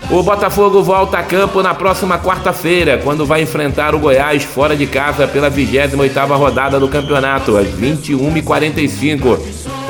O 0.09 0.23
Botafogo 0.23 0.81
volta 0.81 1.19
a 1.19 1.23
campo 1.23 1.61
na 1.61 1.75
próxima 1.75 2.17
quarta-feira, 2.17 2.99
quando 3.03 3.23
vai 3.23 3.43
enfrentar 3.43 3.93
o 3.93 3.99
Goiás 3.99 4.43
fora 4.43 4.75
de 4.75 4.87
casa 4.87 5.27
pela 5.27 5.51
28ª 5.51 6.35
rodada 6.35 6.79
do 6.79 6.87
campeonato, 6.87 7.55
às 7.55 7.67
21h45. 7.67 9.39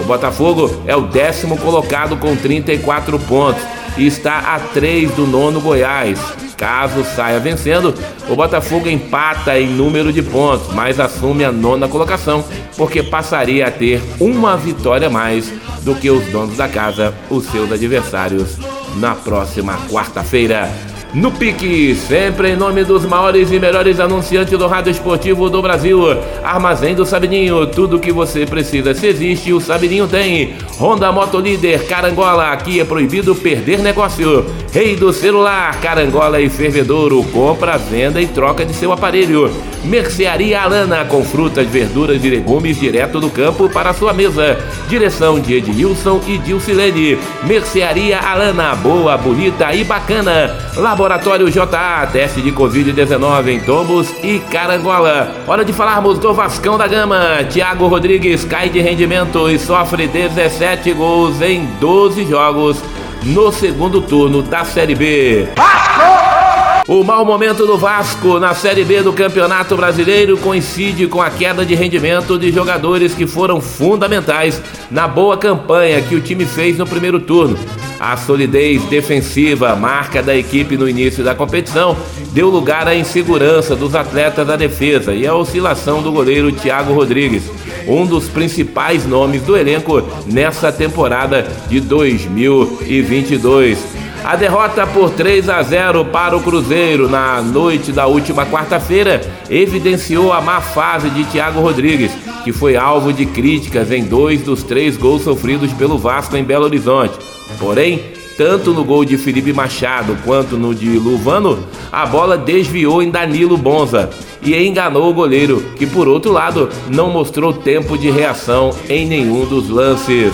O 0.01 0.03
Botafogo 0.03 0.83
é 0.85 0.93
o 0.93 1.03
décimo 1.03 1.57
colocado 1.57 2.17
com 2.17 2.35
34 2.35 3.17
pontos 3.19 3.63
e 3.97 4.05
está 4.05 4.53
a 4.53 4.59
3 4.59 5.11
do 5.11 5.25
nono 5.25 5.61
Goiás. 5.61 6.44
Caso 6.57 7.03
saia 7.03 7.39
vencendo, 7.39 7.93
o 8.29 8.35
Botafogo 8.35 8.87
empata 8.87 9.59
em 9.59 9.67
número 9.67 10.13
de 10.13 10.21
pontos, 10.23 10.73
mas 10.73 10.99
assume 10.99 11.43
a 11.43 11.51
nona 11.51 11.87
colocação, 11.87 12.43
porque 12.77 13.03
passaria 13.03 13.67
a 13.67 13.71
ter 13.71 14.01
uma 14.19 14.55
vitória 14.55 15.09
mais 15.09 15.51
do 15.81 15.93
que 15.95 16.09
os 16.09 16.25
donos 16.27 16.57
da 16.57 16.67
casa, 16.67 17.13
os 17.29 17.45
seus 17.45 17.71
adversários, 17.71 18.57
na 18.95 19.15
próxima 19.15 19.77
quarta-feira. 19.89 20.94
No 21.15 21.31
pique, 21.31 21.95
sempre 21.95 22.49
em 22.49 22.55
nome 22.57 22.83
dos 22.83 23.05
maiores 23.05 23.49
e 23.49 23.57
melhores 23.57 24.01
anunciantes 24.01 24.59
do 24.59 24.67
rádio 24.67 24.91
esportivo 24.91 25.49
do 25.49 25.61
Brasil. 25.61 26.01
Armazém 26.43 26.93
do 26.93 27.05
Sabininho, 27.05 27.65
tudo 27.67 28.01
que 28.01 28.11
você 28.11 28.45
precisa. 28.45 28.93
Se 28.93 29.07
existe, 29.07 29.53
o 29.53 29.61
Sabininho 29.61 30.09
tem. 30.09 30.55
Honda 30.77 31.13
Moto 31.13 31.39
Líder, 31.39 31.87
Carangola, 31.87 32.51
aqui 32.51 32.81
é 32.81 32.83
proibido 32.83 33.33
perder 33.33 33.79
negócio. 33.79 34.45
Rei 34.73 34.97
do 34.97 35.13
celular, 35.13 35.79
Carangola 35.79 36.41
e 36.41 36.49
Fervedouro, 36.49 37.23
compra, 37.31 37.77
venda 37.77 38.21
e 38.21 38.27
troca 38.27 38.65
de 38.65 38.73
seu 38.73 38.91
aparelho. 38.91 39.49
Mercearia 39.85 40.61
Alana, 40.61 41.05
com 41.05 41.23
frutas, 41.23 41.65
verduras 41.67 42.21
e 42.25 42.29
legumes 42.29 42.77
direto 42.77 43.21
do 43.21 43.29
campo 43.29 43.69
para 43.69 43.93
sua 43.93 44.11
mesa. 44.11 44.57
Direção 44.89 45.39
de 45.39 45.53
Edilson 45.53 46.19
e 46.27 46.37
Dilcilene. 46.39 47.17
Mercearia 47.43 48.19
Alana, 48.19 48.75
boa, 48.75 49.15
bonita 49.15 49.73
e 49.73 49.85
bacana. 49.85 50.57
Laboratório 51.05 51.51
JA, 51.51 52.09
teste 52.11 52.41
de 52.41 52.51
Covid-19 52.51 53.49
em 53.49 53.59
Tombos 53.59 54.11
e 54.23 54.39
Carangola. 54.39 55.31
Hora 55.47 55.63
de 55.63 55.71
falarmos 55.71 56.17
do 56.17 56.33
Vascão 56.33 56.79
da 56.79 56.87
Gama. 56.87 57.43
Thiago 57.47 57.85
Rodrigues 57.85 58.43
cai 58.43 58.69
de 58.69 58.81
rendimento 58.81 59.47
e 59.47 59.59
sofre 59.59 60.07
17 60.07 60.91
gols 60.93 61.39
em 61.43 61.67
12 61.79 62.25
jogos 62.25 62.81
no 63.21 63.51
segundo 63.51 64.01
turno 64.01 64.41
da 64.41 64.65
Série 64.65 64.95
B. 64.95 65.47
Vasco! 65.55 66.81
O 66.87 67.03
mau 67.03 67.23
momento 67.23 67.67
do 67.67 67.77
Vasco 67.77 68.39
na 68.39 68.55
Série 68.55 68.83
B 68.83 69.03
do 69.03 69.13
Campeonato 69.13 69.77
Brasileiro 69.77 70.35
coincide 70.39 71.05
com 71.05 71.21
a 71.21 71.29
queda 71.29 71.63
de 71.63 71.75
rendimento 71.75 72.39
de 72.39 72.51
jogadores 72.51 73.13
que 73.13 73.27
foram 73.27 73.61
fundamentais 73.61 74.59
na 74.89 75.07
boa 75.07 75.37
campanha 75.37 76.01
que 76.01 76.15
o 76.15 76.21
time 76.21 76.47
fez 76.47 76.79
no 76.79 76.87
primeiro 76.87 77.19
turno. 77.19 77.59
A 77.99 78.17
solidez 78.17 78.83
defensiva, 78.83 79.75
marca 79.75 80.21
da 80.21 80.35
equipe 80.35 80.77
no 80.77 80.89
início 80.89 81.23
da 81.23 81.33
competição, 81.33 81.95
deu 82.33 82.49
lugar 82.49 82.87
à 82.87 82.95
insegurança 82.95 83.75
dos 83.75 83.95
atletas 83.95 84.45
da 84.45 84.55
defesa 84.55 85.13
e 85.13 85.25
à 85.25 85.33
oscilação 85.33 86.01
do 86.01 86.11
goleiro 86.11 86.51
Thiago 86.51 86.93
Rodrigues, 86.93 87.43
um 87.87 88.05
dos 88.05 88.27
principais 88.27 89.05
nomes 89.05 89.41
do 89.43 89.55
elenco 89.55 90.03
nessa 90.25 90.71
temporada 90.71 91.47
de 91.69 91.79
2022. 91.79 93.77
A 94.25 94.35
derrota 94.35 94.87
por 94.87 95.11
3 95.11 95.47
a 95.49 95.61
0 95.61 96.05
para 96.05 96.35
o 96.35 96.41
Cruzeiro 96.41 97.07
na 97.07 97.43
noite 97.43 97.91
da 97.91 98.07
última 98.07 98.43
quarta-feira 98.45 99.21
evidenciou 99.49 100.33
a 100.33 100.41
má 100.41 100.59
fase 100.59 101.11
de 101.11 101.23
Thiago 101.25 101.61
Rodrigues, 101.61 102.11
que 102.43 102.51
foi 102.51 102.75
alvo 102.75 103.13
de 103.13 103.27
críticas 103.27 103.91
em 103.91 104.03
dois 104.03 104.41
dos 104.41 104.63
três 104.63 104.97
gols 104.97 105.23
sofridos 105.23 105.71
pelo 105.73 105.99
Vasco 105.99 106.35
em 106.35 106.43
Belo 106.43 106.65
Horizonte. 106.65 107.34
Porém, 107.59 108.01
tanto 108.37 108.73
no 108.73 108.83
gol 108.83 109.05
de 109.05 109.17
Felipe 109.17 109.53
Machado 109.53 110.17
quanto 110.25 110.57
no 110.57 110.75
de 110.75 110.97
Luvano, 110.99 111.65
a 111.91 112.05
bola 112.05 112.37
desviou 112.37 113.01
em 113.01 113.09
Danilo 113.09 113.57
Bonza 113.57 114.09
e 114.41 114.55
enganou 114.55 115.09
o 115.09 115.13
goleiro, 115.13 115.63
que 115.77 115.85
por 115.85 116.07
outro 116.07 116.31
lado 116.31 116.69
não 116.89 117.09
mostrou 117.09 117.53
tempo 117.53 117.97
de 117.97 118.11
reação 118.11 118.71
em 118.89 119.05
nenhum 119.05 119.45
dos 119.45 119.69
lances. 119.69 120.33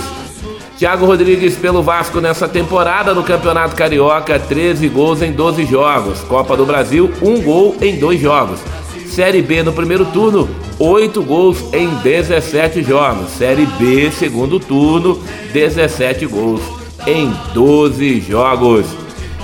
Thiago 0.80 1.06
Rodrigues 1.06 1.56
pelo 1.56 1.84
Vasco 1.84 2.20
nessa 2.20 2.48
temporada 2.48 3.14
no 3.14 3.22
Campeonato 3.22 3.76
Carioca, 3.76 4.40
13 4.40 4.90
gols 4.90 5.22
em 5.22 5.32
12 5.32 5.64
jogos. 5.66 6.22
Copa 6.22 6.58
do 6.58 6.66
Brasil, 6.66 7.12
1 7.22 7.42
gol 7.42 7.76
em 7.80 8.00
2 8.00 8.20
jogos. 8.20 8.60
Série 9.06 9.44
B 9.44 9.62
no 9.62 9.74
primeiro 9.74 10.06
turno, 10.06 10.50
8 10.80 11.22
gols 11.22 11.64
em 11.72 11.88
17 12.02 12.82
jogos. 12.82 13.30
Série 13.30 13.68
B, 13.78 14.10
segundo 14.10 14.60
turno, 14.60 15.22
17 15.54 16.26
gols 16.26 16.81
em 17.08 17.32
12 17.54 18.22
jogos. 18.22 18.86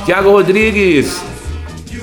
Thiago 0.05 0.31
Rodrigues, 0.31 1.21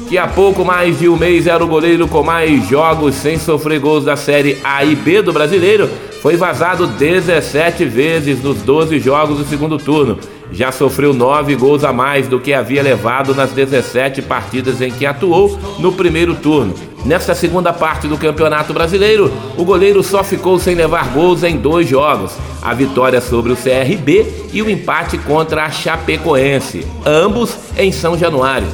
que 0.09 0.19
há 0.19 0.27
pouco 0.27 0.65
mais 0.65 0.99
de 0.99 1.09
um 1.09 1.17
mês 1.17 1.47
era 1.47 1.65
o 1.65 1.69
goleiro 1.69 2.07
com 2.07 2.23
mais 2.23 2.69
jogos 2.69 3.15
sem 3.15 3.39
sofrer 3.39 3.81
gols 3.81 4.05
da 4.05 4.17
Série 4.17 4.59
A 4.63 4.85
e 4.85 4.95
B 4.95 5.23
do 5.23 5.33
brasileiro, 5.33 5.89
foi 6.21 6.37
vazado 6.37 6.87
17 6.87 7.85
vezes 7.85 8.43
nos 8.43 8.63
12 8.63 8.99
jogos 8.99 9.39
do 9.39 9.45
segundo 9.45 9.77
turno. 9.79 10.19
Já 10.53 10.71
sofreu 10.71 11.13
9 11.13 11.55
gols 11.57 11.85
a 11.85 11.93
mais 11.93 12.29
do 12.29 12.39
que 12.41 12.55
havia 12.55 12.83
levado 12.83 13.35
nas 13.35 13.53
17 13.53 14.23
partidas 14.23 14.81
em 14.81 14.91
que 14.91 15.05
atuou 15.05 15.59
no 15.79 15.93
primeiro 15.93 16.35
turno. 16.35 16.75
Nesta 17.05 17.35
segunda 17.35 17.73
parte 17.73 18.09
do 18.09 18.17
Campeonato 18.17 18.73
Brasileiro, 18.73 19.33
o 19.59 19.65
goleiro 19.65 20.03
só 20.03 20.25
ficou 20.25 20.59
sem 20.59 20.75
levar 20.75 21.09
gols 21.09 21.43
em 21.43 21.57
dois 21.57 21.89
jogos: 21.89 22.33
a 22.63 22.73
vitória 22.73 23.21
sobre 23.21 23.53
o 23.53 23.57
CRB 23.57 24.49
e 24.53 24.63
o 24.63 24.71
empate 24.71 25.19
contra 25.19 25.65
a 25.65 25.71
Chapecoense, 25.71 26.87
ambos 27.05 27.57
em 27.77 27.93
São 27.93 28.17
Januário. 28.17 28.69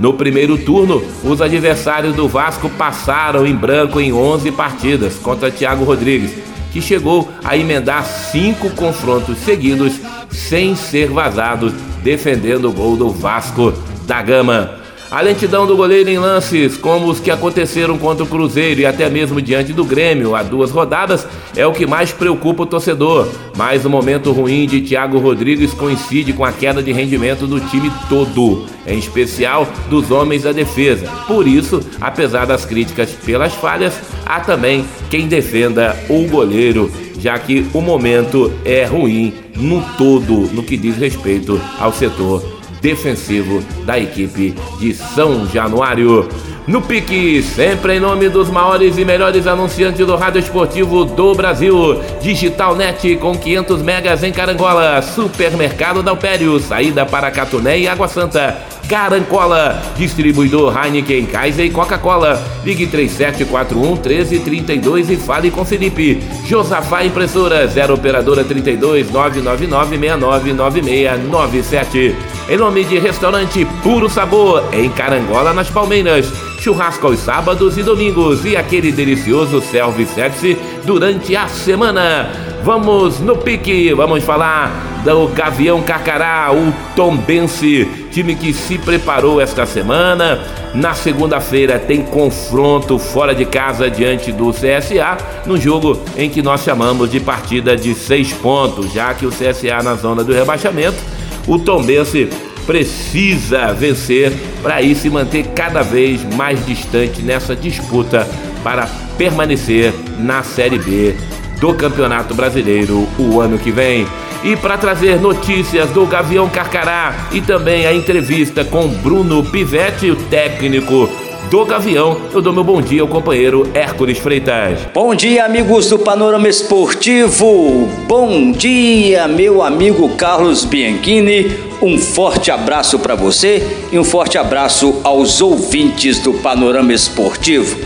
No 0.00 0.14
primeiro 0.14 0.58
turno, 0.58 1.02
os 1.24 1.40
adversários 1.40 2.14
do 2.14 2.28
Vasco 2.28 2.68
passaram 2.70 3.46
em 3.46 3.54
branco 3.54 4.00
em 4.00 4.12
11 4.12 4.52
partidas 4.52 5.14
contra 5.14 5.50
Thiago 5.50 5.84
Rodrigues 5.84 6.46
que 6.76 6.82
chegou 6.82 7.26
a 7.42 7.56
emendar 7.56 8.04
cinco 8.04 8.68
confrontos 8.68 9.38
seguidos 9.38 9.94
sem 10.30 10.76
ser 10.76 11.08
vazado, 11.08 11.70
defendendo 12.02 12.68
o 12.68 12.72
gol 12.72 12.98
do 12.98 13.08
Vasco 13.08 13.72
da 14.02 14.20
Gama. 14.20 14.85
A 15.08 15.20
lentidão 15.20 15.68
do 15.68 15.76
goleiro 15.76 16.10
em 16.10 16.18
lances, 16.18 16.76
como 16.76 17.06
os 17.06 17.20
que 17.20 17.30
aconteceram 17.30 17.96
contra 17.96 18.24
o 18.24 18.26
Cruzeiro 18.26 18.80
e 18.80 18.86
até 18.86 19.08
mesmo 19.08 19.40
diante 19.40 19.72
do 19.72 19.84
Grêmio 19.84 20.34
há 20.34 20.42
duas 20.42 20.72
rodadas, 20.72 21.26
é 21.54 21.64
o 21.64 21.72
que 21.72 21.86
mais 21.86 22.10
preocupa 22.10 22.64
o 22.64 22.66
torcedor. 22.66 23.28
Mas 23.56 23.84
o 23.84 23.90
momento 23.90 24.32
ruim 24.32 24.66
de 24.66 24.80
Thiago 24.80 25.18
Rodrigues 25.18 25.72
coincide 25.72 26.32
com 26.32 26.44
a 26.44 26.50
queda 26.50 26.82
de 26.82 26.90
rendimento 26.90 27.46
do 27.46 27.60
time 27.60 27.90
todo, 28.08 28.66
em 28.84 28.98
especial 28.98 29.68
dos 29.88 30.10
homens 30.10 30.42
da 30.42 30.50
defesa. 30.50 31.08
Por 31.28 31.46
isso, 31.46 31.80
apesar 32.00 32.44
das 32.44 32.64
críticas 32.64 33.12
pelas 33.12 33.54
falhas, 33.54 33.94
há 34.24 34.40
também 34.40 34.84
quem 35.08 35.28
defenda 35.28 35.96
o 36.08 36.26
goleiro, 36.26 36.90
já 37.20 37.38
que 37.38 37.64
o 37.72 37.80
momento 37.80 38.52
é 38.64 38.84
ruim 38.84 39.32
no 39.54 39.80
todo 39.96 40.52
no 40.52 40.64
que 40.64 40.76
diz 40.76 40.96
respeito 40.96 41.60
ao 41.78 41.92
setor 41.92 42.55
defensivo 42.86 43.60
da 43.84 43.98
equipe 43.98 44.54
de 44.78 44.94
São 44.94 45.44
Januário. 45.48 46.28
No 46.68 46.80
pique, 46.80 47.42
sempre 47.42 47.96
em 47.96 48.00
nome 48.00 48.28
dos 48.28 48.48
maiores 48.48 48.96
e 48.96 49.04
melhores 49.04 49.48
anunciantes 49.48 50.06
do 50.06 50.14
rádio 50.14 50.38
esportivo 50.38 51.04
do 51.04 51.34
Brasil. 51.34 52.00
Digital 52.20 52.76
Net 52.76 53.16
com 53.16 53.36
500 53.36 53.82
megas 53.82 54.22
em 54.22 54.30
Carangola. 54.30 55.02
Supermercado 55.02 56.00
Dalpério, 56.00 56.60
saída 56.60 57.04
para 57.04 57.28
Catuné 57.32 57.80
e 57.80 57.88
Água 57.88 58.06
Santa. 58.06 58.56
Carancola, 58.88 59.82
distribuidor 59.96 60.72
Heineken, 60.76 61.26
Kaiser 61.26 61.66
e 61.66 61.70
Coca-Cola. 61.70 62.40
Ligue 62.64 62.86
3741 62.86 63.94
1332 63.94 65.10
e 65.10 65.16
fale 65.16 65.50
com 65.50 65.64
Felipe. 65.64 66.22
Josafá 66.44 67.04
Impressora, 67.04 67.66
0 67.66 67.94
operadora 67.94 68.44
32 68.44 69.10
999 69.10 69.98
699697. 69.98 72.35
Em 72.48 72.56
nome 72.56 72.84
de 72.84 72.96
restaurante 72.98 73.64
Puro 73.82 74.08
Sabor, 74.08 74.62
em 74.72 74.88
Carangola, 74.88 75.52
nas 75.52 75.68
Palmeiras 75.68 76.32
churrasco 76.60 77.08
aos 77.08 77.18
sábados 77.18 77.76
e 77.76 77.82
domingos 77.82 78.44
e 78.44 78.56
aquele 78.56 78.92
delicioso 78.92 79.60
self-service 79.60 80.56
durante 80.84 81.34
a 81.34 81.48
semana. 81.48 82.30
Vamos 82.62 83.18
no 83.18 83.36
pique, 83.36 83.92
vamos 83.94 84.22
falar 84.22 85.02
do 85.04 85.28
Gavião 85.28 85.82
Carcará, 85.82 86.52
o 86.52 86.72
Tombense, 86.94 87.88
time 88.10 88.34
que 88.34 88.52
se 88.52 88.78
preparou 88.78 89.40
esta 89.40 89.66
semana. 89.66 90.40
Na 90.74 90.94
segunda-feira 90.94 91.78
tem 91.78 92.02
confronto 92.02 92.98
fora 92.98 93.34
de 93.34 93.44
casa 93.44 93.90
diante 93.90 94.30
do 94.30 94.52
CSA, 94.52 95.16
no 95.46 95.56
jogo 95.56 96.00
em 96.16 96.28
que 96.28 96.42
nós 96.42 96.62
chamamos 96.62 97.10
de 97.10 97.18
partida 97.18 97.76
de 97.76 97.94
seis 97.94 98.32
pontos, 98.32 98.92
já 98.92 99.14
que 99.14 99.26
o 99.26 99.30
CSA 99.30 99.82
na 99.82 99.94
zona 99.94 100.24
do 100.24 100.32
rebaixamento, 100.32 100.98
o 101.46 101.58
Tombense 101.58 102.28
precisa 102.66 103.72
vencer 103.72 104.32
para 104.62 104.82
ir 104.82 104.96
se 104.96 105.08
manter 105.08 105.46
cada 105.54 105.82
vez 105.82 106.22
mais 106.34 106.64
distante 106.66 107.22
nessa 107.22 107.54
disputa 107.54 108.28
para 108.64 108.86
permanecer 109.16 109.92
na 110.18 110.42
Série 110.42 110.78
B 110.78 111.14
do 111.60 111.72
Campeonato 111.74 112.34
Brasileiro 112.34 113.08
o 113.18 113.40
ano 113.40 113.58
que 113.58 113.70
vem. 113.70 114.06
E 114.44 114.54
para 114.56 114.76
trazer 114.76 115.20
notícias 115.20 115.88
do 115.90 116.04
Gavião 116.06 116.48
Carcará 116.48 117.28
e 117.32 117.40
também 117.40 117.86
a 117.86 117.94
entrevista 117.94 118.64
com 118.64 118.88
Bruno 118.88 119.44
Pivetti, 119.44 120.10
o 120.10 120.16
técnico 120.16 121.08
do 121.50 121.64
Gavião, 121.64 122.20
eu 122.32 122.42
dou 122.42 122.52
meu 122.52 122.64
bom 122.64 122.80
dia 122.80 123.02
ao 123.02 123.08
companheiro 123.08 123.70
Hércules 123.72 124.18
Freitas. 124.18 124.80
Bom 124.92 125.14
dia, 125.14 125.44
amigos 125.44 125.88
do 125.88 125.98
Panorama 125.98 126.48
Esportivo. 126.48 127.88
Bom 128.08 128.50
dia, 128.50 129.28
meu 129.28 129.62
amigo 129.62 130.08
Carlos 130.16 130.64
Bianchini. 130.64 131.56
Um 131.80 131.98
forte 131.98 132.50
abraço 132.50 132.98
para 132.98 133.14
você 133.14 133.62
e 133.92 133.98
um 133.98 134.04
forte 134.04 134.36
abraço 134.36 135.00
aos 135.04 135.40
ouvintes 135.40 136.18
do 136.18 136.34
Panorama 136.34 136.92
Esportivo. 136.92 137.76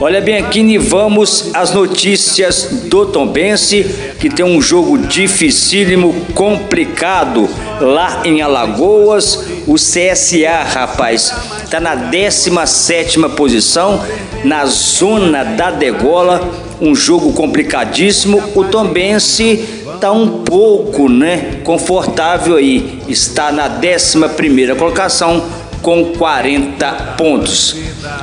Olha 0.00 0.20
bem 0.20 0.36
aqui, 0.36 0.78
vamos 0.78 1.50
às 1.52 1.74
notícias 1.74 2.84
do 2.84 3.06
Tombense, 3.06 3.84
que 4.20 4.30
tem 4.30 4.46
um 4.46 4.62
jogo 4.62 4.96
dificílimo, 4.96 6.14
complicado 6.36 7.48
lá 7.80 8.22
em 8.24 8.40
Alagoas. 8.40 9.44
O 9.66 9.74
CSA, 9.74 10.62
rapaz, 10.72 11.34
está 11.64 11.80
na 11.80 11.96
17 11.96 13.18
posição, 13.30 14.00
na 14.44 14.66
zona 14.66 15.42
da 15.42 15.72
degola. 15.72 16.48
Um 16.80 16.94
jogo 16.94 17.32
complicadíssimo. 17.32 18.40
O 18.54 18.62
Tombense 18.62 19.64
está 19.94 20.12
um 20.12 20.44
pouco, 20.44 21.08
né, 21.08 21.60
confortável 21.64 22.54
aí. 22.54 23.00
Está 23.08 23.50
na 23.50 23.68
11 23.68 24.28
primeira 24.36 24.76
colocação 24.76 25.42
com 25.82 26.12
40 26.12 27.14
pontos. 27.16 27.76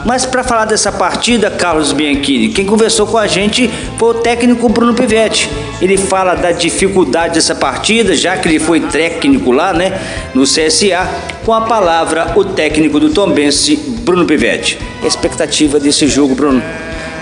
Mas 0.05 0.25
para 0.25 0.43
falar 0.43 0.65
dessa 0.65 0.91
partida, 0.91 1.49
Carlos 1.49 1.91
Bianchini, 1.91 2.49
quem 2.49 2.65
conversou 2.65 3.07
com 3.07 3.17
a 3.17 3.27
gente 3.27 3.69
foi 3.97 4.09
o 4.09 4.13
técnico 4.15 4.69
Bruno 4.69 4.93
Pivetti. 4.93 5.49
Ele 5.81 5.97
fala 5.97 6.35
da 6.35 6.51
dificuldade 6.51 7.35
dessa 7.35 7.55
partida, 7.55 8.15
já 8.15 8.37
que 8.37 8.47
ele 8.47 8.59
foi 8.59 8.79
técnico 8.79 9.51
lá, 9.51 9.73
né, 9.73 9.99
no 10.33 10.43
CSA. 10.43 11.07
Com 11.45 11.53
a 11.53 11.61
palavra, 11.61 12.33
o 12.35 12.43
técnico 12.43 12.99
do 12.99 13.09
Tombense, 13.09 13.75
Bruno 13.75 14.25
Pivetti. 14.25 14.79
Expectativa 15.03 15.79
desse 15.79 16.07
jogo, 16.07 16.35
Bruno? 16.35 16.61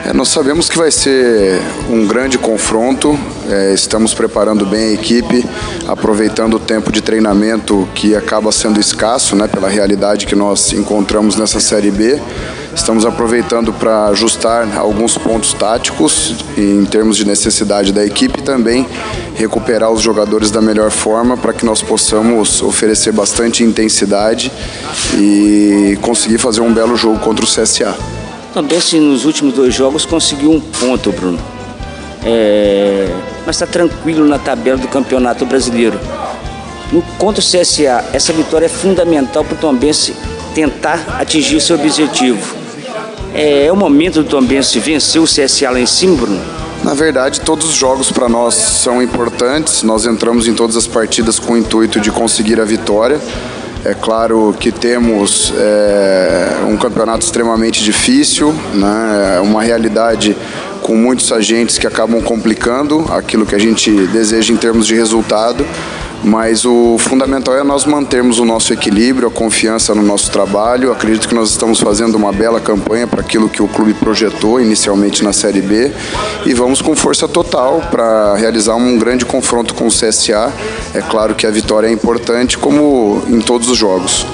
É, 0.05 0.11
nós 0.11 0.27
sabemos 0.27 0.67
que 0.67 0.77
vai 0.77 0.91
ser 0.91 1.61
um 1.89 2.05
grande 2.05 2.37
confronto. 2.37 3.17
É, 3.49 3.73
estamos 3.73 4.13
preparando 4.13 4.65
bem 4.65 4.89
a 4.89 4.93
equipe, 4.93 5.45
aproveitando 5.87 6.55
o 6.55 6.59
tempo 6.59 6.91
de 6.91 7.01
treinamento 7.01 7.87
que 7.95 8.13
acaba 8.13 8.51
sendo 8.51 8.81
escasso, 8.81 9.33
né, 9.33 9.47
pela 9.47 9.69
realidade 9.69 10.25
que 10.25 10.35
nós 10.35 10.73
encontramos 10.73 11.37
nessa 11.37 11.61
Série 11.61 11.89
B. 11.89 12.19
Estamos 12.75 13.05
aproveitando 13.05 13.71
para 13.71 14.07
ajustar 14.07 14.77
alguns 14.77 15.17
pontos 15.17 15.53
táticos 15.53 16.35
em 16.57 16.83
termos 16.83 17.15
de 17.15 17.25
necessidade 17.25 17.93
da 17.93 18.05
equipe 18.05 18.39
e 18.41 18.43
também 18.43 18.85
recuperar 19.35 19.89
os 19.89 20.01
jogadores 20.01 20.51
da 20.51 20.61
melhor 20.61 20.91
forma 20.91 21.37
para 21.37 21.53
que 21.53 21.65
nós 21.65 21.81
possamos 21.81 22.61
oferecer 22.61 23.13
bastante 23.13 23.63
intensidade 23.63 24.51
e 25.17 25.97
conseguir 26.01 26.39
fazer 26.39 26.59
um 26.59 26.73
belo 26.73 26.97
jogo 26.97 27.19
contra 27.19 27.45
o 27.45 27.47
CSA. 27.47 28.22
Também 28.53 28.79
se 28.79 28.99
nos 28.99 29.25
últimos 29.25 29.53
dois 29.53 29.73
jogos 29.73 30.05
conseguiu 30.05 30.51
um 30.51 30.59
ponto, 30.59 31.11
Bruno. 31.11 31.39
É... 32.23 33.07
Mas 33.45 33.55
está 33.55 33.65
tranquilo 33.65 34.27
na 34.27 34.37
tabela 34.37 34.77
do 34.77 34.87
Campeonato 34.87 35.45
Brasileiro. 35.45 35.99
No 36.91 37.01
contra 37.17 37.41
o 37.41 37.43
CSA, 37.43 38.05
essa 38.13 38.31
vitória 38.31 38.67
é 38.67 38.69
fundamental 38.69 39.43
para 39.43 39.55
o 39.55 39.57
Tombense 39.57 40.15
tentar 40.53 41.17
atingir 41.19 41.59
seu 41.59 41.75
objetivo. 41.75 42.55
É, 43.33 43.65
é 43.65 43.71
o 43.71 43.75
momento 43.75 44.21
do 44.21 44.29
Tombense 44.29 44.79
vencer 44.79 45.19
o 45.19 45.25
CSA 45.25 45.71
lá 45.71 45.79
em 45.79 45.87
cima, 45.87 46.15
Bruno? 46.15 46.39
Na 46.83 46.93
verdade, 46.93 47.41
todos 47.41 47.67
os 47.69 47.75
jogos 47.75 48.11
para 48.11 48.29
nós 48.29 48.53
são 48.53 49.01
importantes. 49.01 49.83
Nós 49.83 50.05
entramos 50.05 50.47
em 50.47 50.53
todas 50.53 50.75
as 50.75 50.85
partidas 50.85 51.39
com 51.39 51.53
o 51.53 51.57
intuito 51.57 51.99
de 51.99 52.11
conseguir 52.11 52.59
a 52.59 52.65
vitória. 52.65 53.19
É 53.85 53.93
claro 53.93 54.55
que 54.57 54.71
temos 54.71 55.53
é, 55.57 56.63
um 56.69 56.77
campeonato 56.77 57.25
extremamente 57.25 57.83
difícil, 57.83 58.53
né? 58.73 59.35
É 59.37 59.39
uma 59.41 59.61
realidade 59.61 60.37
com 60.81 60.95
muitos 60.95 61.31
agentes 61.33 61.77
que 61.77 61.85
acabam 61.85 62.21
complicando 62.21 63.05
aquilo 63.11 63.45
que 63.45 63.55
a 63.55 63.59
gente 63.59 63.91
deseja 64.07 64.53
em 64.53 64.57
termos 64.57 64.87
de 64.87 64.95
resultado. 64.95 65.65
Mas 66.23 66.63
o 66.63 66.97
fundamental 66.97 67.57
é 67.57 67.63
nós 67.63 67.85
mantermos 67.85 68.39
o 68.39 68.45
nosso 68.45 68.71
equilíbrio, 68.71 69.27
a 69.27 69.31
confiança 69.31 69.93
no 69.93 70.01
nosso 70.01 70.31
trabalho. 70.31 70.89
Acredito 70.93 71.27
que 71.27 71.35
nós 71.35 71.49
estamos 71.49 71.81
fazendo 71.81 72.15
uma 72.15 72.31
bela 72.31 72.61
campanha 72.61 73.05
para 73.05 73.19
aquilo 73.19 73.49
que 73.49 73.61
o 73.61 73.67
clube 73.67 73.93
projetou 73.93 74.61
inicialmente 74.61 75.21
na 75.21 75.33
Série 75.33 75.61
B 75.61 75.91
e 76.45 76.53
vamos 76.53 76.81
com 76.81 76.95
força 76.95 77.27
total 77.27 77.81
para 77.91 78.35
realizar 78.35 78.75
um 78.75 78.97
grande 78.97 79.25
confronto 79.25 79.73
com 79.73 79.85
o 79.85 79.89
CSA. 79.89 80.53
É 80.93 81.01
claro 81.01 81.35
que 81.35 81.45
a 81.45 81.51
vitória 81.51 81.87
é 81.87 81.91
importante, 81.91 82.57
como 82.57 83.21
em 83.27 83.41
todos 83.41 83.69
os 83.69 83.77
jogos. 83.77 84.25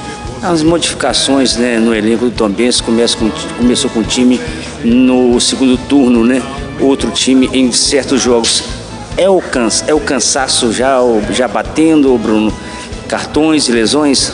As 0.43 0.61
modificações 0.61 1.57
né, 1.57 1.79
no 1.79 1.93
elenco 1.93 2.25
do 2.25 2.31
Tombense 2.31 2.83
começa 2.83 3.17
com, 3.17 3.31
começou 3.57 3.89
com 3.89 4.01
o 4.01 4.03
time 4.03 4.39
no 4.83 5.39
segundo 5.41 5.75
turno, 5.75 6.23
né? 6.23 6.41
Outro 6.79 7.09
time 7.09 7.49
em 7.51 7.71
certos 7.71 8.21
jogos 8.21 8.78
é 9.19 9.29
o, 9.29 9.43
é 9.85 9.93
o 9.93 9.99
cansaço 9.99 10.71
já, 10.71 10.97
já 11.29 11.45
batendo, 11.45 12.17
Bruno? 12.17 12.53
Cartões 13.09 13.67
e 13.67 13.71
lesões? 13.71 14.31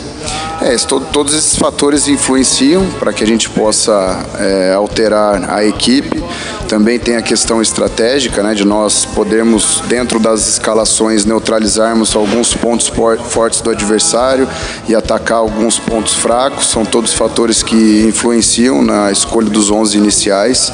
É, 0.62 0.76
todos 1.12 1.34
esses 1.34 1.56
fatores 1.56 2.08
influenciam 2.08 2.86
para 3.00 3.12
que 3.12 3.24
a 3.24 3.28
gente 3.28 3.50
possa 3.50 4.24
é, 4.38 4.74
alterar 4.74 5.50
a 5.50 5.66
equipe. 5.66 6.24
Também 6.70 7.00
tem 7.00 7.16
a 7.16 7.22
questão 7.22 7.62
estratégica, 7.62 8.44
né, 8.44 8.54
de 8.54 8.66
nós 8.66 9.06
podermos, 9.06 9.82
dentro 9.88 10.20
das 10.20 10.48
escalações, 10.48 11.26
neutralizarmos 11.26 12.16
alguns 12.16 12.54
pontos 12.54 12.92
fortes 13.30 13.62
do 13.62 13.72
adversário 13.72 14.48
e 14.88 14.96
atacar 14.96 15.40
alguns 15.40 15.80
pontos 15.80 16.14
fracos. 16.14 16.68
São 16.68 16.86
todos 16.86 17.14
fatores 17.14 17.64
que 17.64 18.06
influenciam 18.08 18.84
na 18.84 19.12
escolha 19.12 19.50
dos 19.50 19.72
11 19.72 19.98
iniciais 19.98 20.72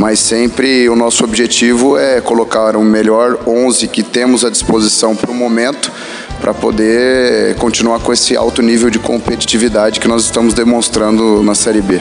mas 0.00 0.18
sempre 0.18 0.88
o 0.88 0.96
nosso 0.96 1.22
objetivo 1.22 1.98
é 1.98 2.22
colocar 2.22 2.74
o 2.74 2.82
melhor 2.82 3.38
11 3.46 3.86
que 3.86 4.02
temos 4.02 4.46
à 4.46 4.48
disposição 4.48 5.14
para 5.14 5.30
o 5.30 5.34
momento, 5.34 5.92
para 6.40 6.54
poder 6.54 7.54
continuar 7.56 8.00
com 8.00 8.10
esse 8.10 8.34
alto 8.34 8.62
nível 8.62 8.88
de 8.88 8.98
competitividade 8.98 10.00
que 10.00 10.08
nós 10.08 10.24
estamos 10.24 10.54
demonstrando 10.54 11.42
na 11.42 11.54
Série 11.54 11.82
B. 11.82 12.00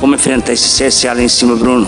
Como 0.00 0.16
enfrentar 0.16 0.54
esse 0.54 0.84
CSA 0.84 1.12
lá 1.12 1.22
em 1.22 1.28
cima, 1.28 1.54
Bruno? 1.54 1.86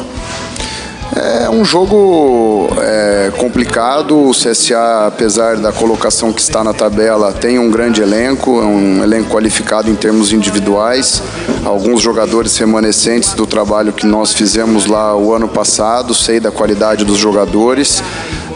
É 1.15 1.51
um 1.51 1.63
jogo 1.63 2.69
é, 2.81 3.31
complicado. 3.37 4.29
O 4.29 4.31
CSA, 4.31 5.07
apesar 5.07 5.57
da 5.57 5.71
colocação 5.71 6.33
que 6.33 6.41
está 6.41 6.65
na 6.65 6.73
tabela, 6.73 7.33
tem 7.35 7.59
um 7.59 7.71
grande 7.71 8.01
elenco, 8.01 8.63
é 8.63 8.65
um 8.65 9.03
elenco 9.03 9.29
qualificado 9.29 9.91
em 9.91 9.95
termos 9.95 10.33
individuais. 10.33 11.23
Alguns 11.65 12.01
jogadores 12.01 12.57
remanescentes 12.57 13.35
do 13.35 13.47
trabalho 13.47 13.93
que 13.93 14.07
nós 14.07 14.33
fizemos 14.33 14.87
lá 14.87 15.15
o 15.15 15.35
ano 15.35 15.49
passado, 15.49 16.15
sei 16.15 16.41
da 16.41 16.51
qualidade 16.51 17.05
dos 17.05 17.19
jogadores. 17.19 18.03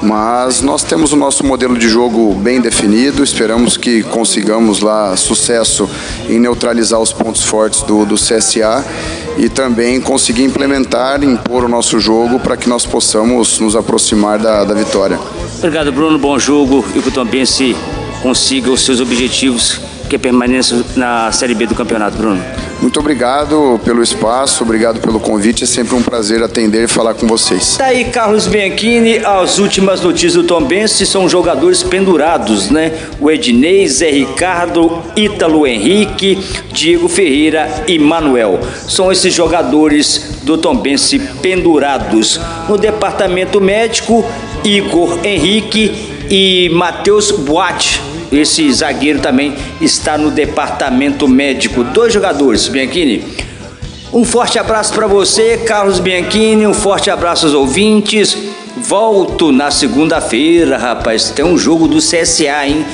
Mas 0.02 0.61
nós 0.61 0.82
temos 0.82 1.12
o 1.12 1.16
nosso 1.16 1.44
modelo 1.44 1.76
de 1.76 1.88
jogo 1.88 2.35
bem 2.35 2.61
definido, 2.61 3.22
esperamos 3.22 3.76
que 3.76 4.02
consigamos 4.02 4.80
lá 4.80 5.16
sucesso 5.16 5.88
em 6.28 6.38
neutralizar 6.38 7.00
os 7.00 7.12
pontos 7.12 7.44
fortes 7.44 7.82
do, 7.82 8.04
do 8.04 8.14
CSA 8.14 8.85
e 9.38 9.48
também 9.48 10.00
conseguir 10.00 10.44
implementar, 10.44 11.22
impor 11.22 11.64
o 11.64 11.68
nosso 11.68 11.98
jogo 11.98 12.38
para 12.38 12.56
que 12.56 12.68
nós 12.68 12.87
possamos 12.87 13.59
nos 13.59 13.76
aproximar 13.76 14.38
da, 14.38 14.64
da 14.64 14.74
vitória. 14.74 15.18
Obrigado, 15.59 15.92
Bruno. 15.92 16.18
Bom 16.18 16.38
jogo 16.38 16.85
e 16.94 17.00
que 17.00 17.09
o 17.09 17.12
Tombense 17.12 17.76
consiga 18.22 18.70
os 18.70 18.85
seus 18.85 19.00
objetivos, 19.00 19.80
que 20.09 20.16
é 20.16 20.18
permanência 20.18 20.82
na 20.94 21.30
Série 21.32 21.54
B 21.54 21.66
do 21.66 21.74
campeonato, 21.74 22.16
Bruno. 22.16 22.42
Muito 22.81 23.01
obrigado 23.01 23.81
pelo 23.85 24.03
espaço, 24.03 24.62
obrigado 24.62 25.01
pelo 25.01 25.19
convite. 25.19 25.65
É 25.65 25.67
sempre 25.67 25.95
um 25.95 26.03
prazer 26.03 26.43
atender 26.43 26.85
e 26.85 26.89
falar 26.89 27.15
com 27.15 27.27
vocês. 27.27 27.77
Tá 27.77 27.87
aí, 27.87 28.05
Carlos 28.05 28.47
Bianchini. 28.47 29.19
As 29.19 29.59
últimas 29.59 30.01
notícias 30.01 30.35
do 30.35 30.45
Tom 30.45 30.62
Bense 30.62 31.07
são 31.07 31.29
jogadores 31.29 31.83
pendurados, 31.83 32.71
né? 32.71 32.93
O 33.19 33.31
Ednei, 33.31 33.89
Zé 33.89 34.11
Ricardo, 34.11 35.03
Ítalo 35.17 35.67
Henrique, 35.67 36.39
Diego 36.73 37.09
Ferreira 37.09 37.85
e 37.89 37.99
Manuel. 37.99 38.61
São 38.89 39.11
esses 39.11 39.33
jogadores 39.33 40.41
do 40.43 40.59
Tom 40.59 40.77
Bense 40.77 41.19
pendurados. 41.41 42.39
No 42.69 42.77
departamento 42.77 43.61
médico, 43.61 44.25
Igor 44.62 45.19
Henrique 45.25 46.12
e 46.31 46.69
Matheus 46.71 47.31
Boate 47.31 48.15
esse 48.33 48.73
zagueiro 48.73 49.21
também 49.21 49.55
está 49.81 50.19
no 50.19 50.31
departamento 50.31 51.29
médico. 51.29 51.85
Dois 51.85 52.12
jogadores, 52.12 52.69
Bianchini. 52.69 53.25
Um 54.12 54.25
forte 54.25 54.59
abraço 54.59 54.95
para 54.95 55.07
você, 55.07 55.59
Carlos 55.59 55.99
Bianchini. 55.99 56.67
Um 56.67 56.75
forte 56.75 57.11
abraço 57.11 57.47
aos 57.47 57.55
ouvintes. 57.55 58.37
Volto 58.77 59.53
na 59.53 59.71
segunda-feira, 59.71 60.77
rapaz. 60.77 61.31
Tem 61.31 61.45
um 61.45 61.59
jogo 61.59 61.89
do 61.89 61.99
CSA, 61.99 62.67
hein? 62.67 62.85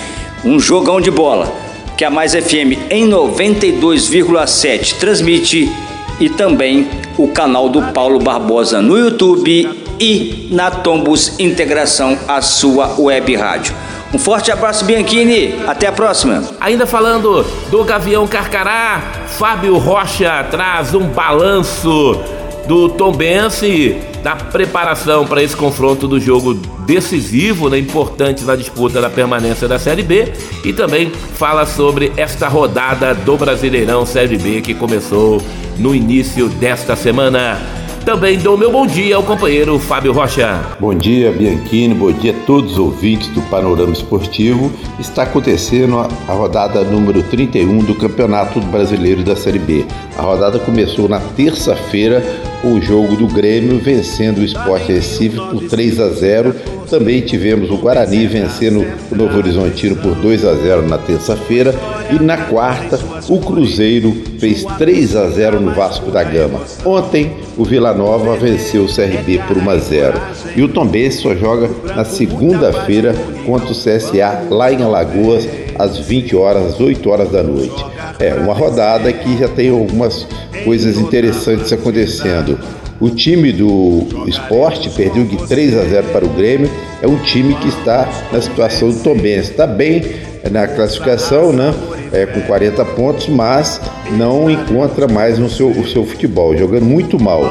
Um 0.44 0.58
jogão 0.58 1.00
de 1.00 1.10
bola. 1.10 1.52
Que 1.96 2.04
a 2.04 2.10
Mais 2.10 2.34
FM 2.34 2.90
em 2.90 3.08
92,7 3.08 4.96
transmite 4.96 5.70
e 6.18 6.28
também 6.28 6.88
o 7.18 7.28
canal 7.28 7.68
do 7.68 7.82
Paulo 7.92 8.18
Barbosa 8.18 8.80
no 8.80 8.98
YouTube 8.98 9.68
e 10.00 10.48
na 10.50 10.70
Tombos 10.70 11.38
Integração, 11.38 12.18
a 12.26 12.40
sua 12.40 12.98
web 12.98 13.34
rádio. 13.36 13.74
Um 14.12 14.18
forte 14.18 14.52
abraço, 14.52 14.84
Bianchini. 14.84 15.54
Até 15.66 15.86
a 15.86 15.92
próxima. 15.92 16.42
Ainda 16.60 16.86
falando 16.86 17.42
do 17.70 17.82
Gavião 17.82 18.26
Carcará, 18.26 19.00
Fábio 19.26 19.78
Rocha 19.78 20.46
traz 20.50 20.94
um 20.94 21.06
balanço 21.08 22.20
do 22.68 22.90
Tombense 22.90 23.96
da 24.22 24.36
preparação 24.36 25.26
para 25.26 25.42
esse 25.42 25.56
confronto 25.56 26.06
do 26.06 26.20
jogo 26.20 26.54
decisivo, 26.86 27.68
né, 27.68 27.78
importante 27.78 28.44
na 28.44 28.54
disputa 28.54 29.00
da 29.00 29.10
permanência 29.10 29.66
da 29.66 29.78
Série 29.78 30.02
B 30.02 30.32
e 30.64 30.72
também 30.72 31.10
fala 31.10 31.66
sobre 31.66 32.12
esta 32.16 32.46
rodada 32.46 33.14
do 33.14 33.36
Brasileirão 33.36 34.06
Série 34.06 34.36
B 34.36 34.60
que 34.60 34.74
começou 34.74 35.42
no 35.78 35.94
início 35.94 36.48
desta 36.48 36.94
semana. 36.94 37.81
Também 38.04 38.36
dou 38.36 38.58
meu 38.58 38.72
bom 38.72 38.84
dia 38.84 39.14
ao 39.14 39.22
companheiro 39.22 39.78
Fábio 39.78 40.12
Rocha. 40.12 40.60
Bom 40.80 40.92
dia, 40.92 41.30
Bianchini. 41.30 41.94
Bom 41.94 42.10
dia 42.10 42.32
a 42.32 42.46
todos 42.46 42.72
os 42.72 42.78
ouvintes 42.78 43.28
do 43.28 43.40
Panorama 43.42 43.92
Esportivo. 43.92 44.72
Está 44.98 45.22
acontecendo 45.22 45.98
a 46.00 46.32
rodada 46.32 46.82
número 46.82 47.22
31 47.22 47.78
do 47.78 47.94
Campeonato 47.94 48.60
Brasileiro 48.60 49.22
da 49.22 49.36
Série 49.36 49.60
B. 49.60 49.86
A 50.18 50.22
rodada 50.22 50.58
começou 50.58 51.08
na 51.08 51.20
terça-feira 51.20 52.24
o 52.64 52.80
jogo 52.80 53.16
do 53.16 53.26
Grêmio 53.26 53.78
vencendo 53.78 54.38
o 54.38 54.44
Sport 54.44 54.86
Recife 54.86 55.36
por 55.36 55.68
3 55.68 56.00
a 56.00 56.08
0 56.10 56.54
também 56.88 57.22
tivemos 57.22 57.70
o 57.70 57.78
Guarani 57.78 58.26
vencendo 58.26 58.84
o 59.10 59.16
Novo 59.16 59.38
Horizontino 59.38 59.96
por 59.96 60.14
2 60.14 60.44
a 60.44 60.54
0 60.54 60.86
na 60.86 60.98
terça-feira 60.98 61.74
e 62.10 62.22
na 62.22 62.36
quarta 62.36 63.00
o 63.30 63.40
Cruzeiro 63.40 64.14
fez 64.38 64.62
3 64.76 65.16
a 65.16 65.28
0 65.30 65.58
no 65.58 65.72
Vasco 65.72 66.10
da 66.10 66.22
Gama. 66.22 66.60
Ontem 66.84 67.32
o 67.56 67.64
Vila 67.64 67.94
Nova 67.94 68.36
venceu 68.36 68.84
o 68.84 68.94
CRB 68.94 69.40
por 69.48 69.56
1 69.56 69.70
a 69.70 69.76
0 69.78 70.20
e 70.54 70.62
o 70.62 70.68
Tombense 70.68 71.22
só 71.22 71.34
joga 71.34 71.70
na 71.96 72.04
segunda-feira 72.04 73.14
contra 73.46 73.68
o 73.68 73.74
CSA 73.74 74.46
lá 74.50 74.70
em 74.70 74.82
Alagoas 74.82 75.48
às 75.78 75.98
20 75.98 76.36
horas, 76.36 76.74
às 76.74 76.80
8 76.80 77.08
horas 77.08 77.30
da 77.30 77.42
noite. 77.42 77.84
É 78.18 78.34
uma 78.34 78.52
rodada 78.52 79.10
que 79.12 79.38
já 79.38 79.48
tem 79.48 79.70
algumas 79.70 80.26
coisas 80.64 80.98
interessantes 80.98 81.72
acontecendo. 81.72 82.51
O 83.00 83.10
time 83.10 83.52
do 83.52 84.24
esporte 84.28 84.88
perdeu 84.90 85.24
de 85.24 85.36
3 85.48 85.76
a 85.76 85.84
0 85.84 86.06
para 86.08 86.24
o 86.24 86.28
Grêmio. 86.28 86.70
É 87.02 87.06
um 87.06 87.16
time 87.18 87.54
que 87.56 87.68
está 87.68 88.08
na 88.32 88.40
situação 88.40 88.90
do 88.90 89.02
Tombense. 89.02 89.50
Está 89.50 89.66
bem 89.66 90.02
na 90.50 90.66
classificação, 90.66 91.52
né? 91.52 91.74
É, 92.12 92.26
com 92.26 92.40
40 92.42 92.84
pontos, 92.84 93.28
mas 93.28 93.80
não 94.16 94.50
encontra 94.50 95.08
mais 95.08 95.38
no 95.38 95.48
seu, 95.48 95.70
o 95.70 95.86
seu 95.88 96.04
futebol, 96.04 96.56
jogando 96.56 96.84
muito 96.84 97.20
mal. 97.20 97.42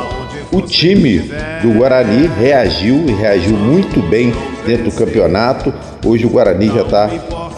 O 0.51 0.61
time 0.61 1.19
do 1.61 1.71
Guarani 1.77 2.27
reagiu 2.27 3.05
e 3.07 3.11
reagiu 3.13 3.55
muito 3.55 4.01
bem 4.09 4.33
dentro 4.65 4.85
do 4.85 4.91
campeonato. 4.91 5.73
Hoje 6.05 6.25
o 6.25 6.29
Guarani 6.29 6.67
já 6.67 6.81
está 6.81 7.09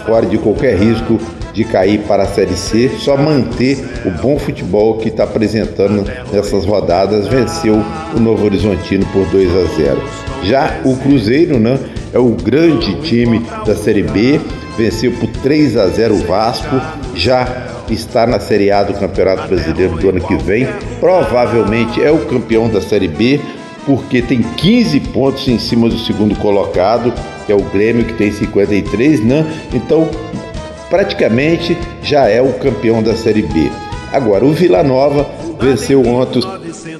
fora 0.05 0.25
de 0.25 0.37
qualquer 0.37 0.77
risco 0.77 1.19
de 1.53 1.63
cair 1.63 1.99
para 2.01 2.23
a 2.23 2.27
Série 2.27 2.55
C, 2.55 2.89
só 2.97 3.15
manter 3.15 3.77
o 4.05 4.09
bom 4.09 4.39
futebol 4.39 4.97
que 4.97 5.09
está 5.09 5.23
apresentando 5.23 6.03
nessas 6.31 6.65
rodadas, 6.65 7.27
venceu 7.27 7.83
o 8.15 8.19
Novo 8.19 8.45
Horizontino 8.45 9.05
por 9.13 9.25
2 9.27 9.49
a 9.55 9.75
0. 9.75 10.03
Já 10.43 10.81
o 10.83 10.97
Cruzeiro, 10.97 11.59
né, 11.59 11.77
é 12.11 12.19
o 12.19 12.29
grande 12.29 12.95
time 13.01 13.45
da 13.65 13.75
Série 13.75 14.03
B, 14.03 14.41
venceu 14.77 15.11
por 15.11 15.29
3 15.41 15.77
a 15.77 15.87
0 15.87 16.15
o 16.15 16.17
Vasco, 16.25 16.81
já 17.15 17.67
está 17.89 18.25
na 18.25 18.39
Série 18.39 18.71
A 18.71 18.83
do 18.83 18.93
Campeonato 18.93 19.47
Brasileiro 19.47 19.95
do 19.97 20.09
ano 20.09 20.21
que 20.21 20.35
vem, 20.35 20.67
provavelmente 20.99 22.01
é 22.03 22.11
o 22.11 22.25
campeão 22.25 22.67
da 22.67 22.81
Série 22.81 23.07
B, 23.07 23.39
porque 23.85 24.21
tem 24.21 24.41
15 24.41 24.99
pontos 25.01 25.47
em 25.47 25.59
cima 25.59 25.87
do 25.89 25.99
segundo 25.99 26.35
colocado, 26.35 27.13
que 27.45 27.51
é 27.51 27.55
o 27.55 27.61
Grêmio, 27.61 28.05
que 28.05 28.13
tem 28.13 28.31
53, 28.31 29.23
né? 29.23 29.45
Então, 29.73 30.09
praticamente 30.89 31.77
já 32.01 32.27
é 32.27 32.41
o 32.41 32.53
campeão 32.53 33.01
da 33.01 33.15
Série 33.15 33.41
B. 33.41 33.71
Agora, 34.11 34.45
o 34.45 34.51
Vila 34.51 34.83
Nova 34.83 35.27
venceu 35.59 36.05
ontem 36.05 36.41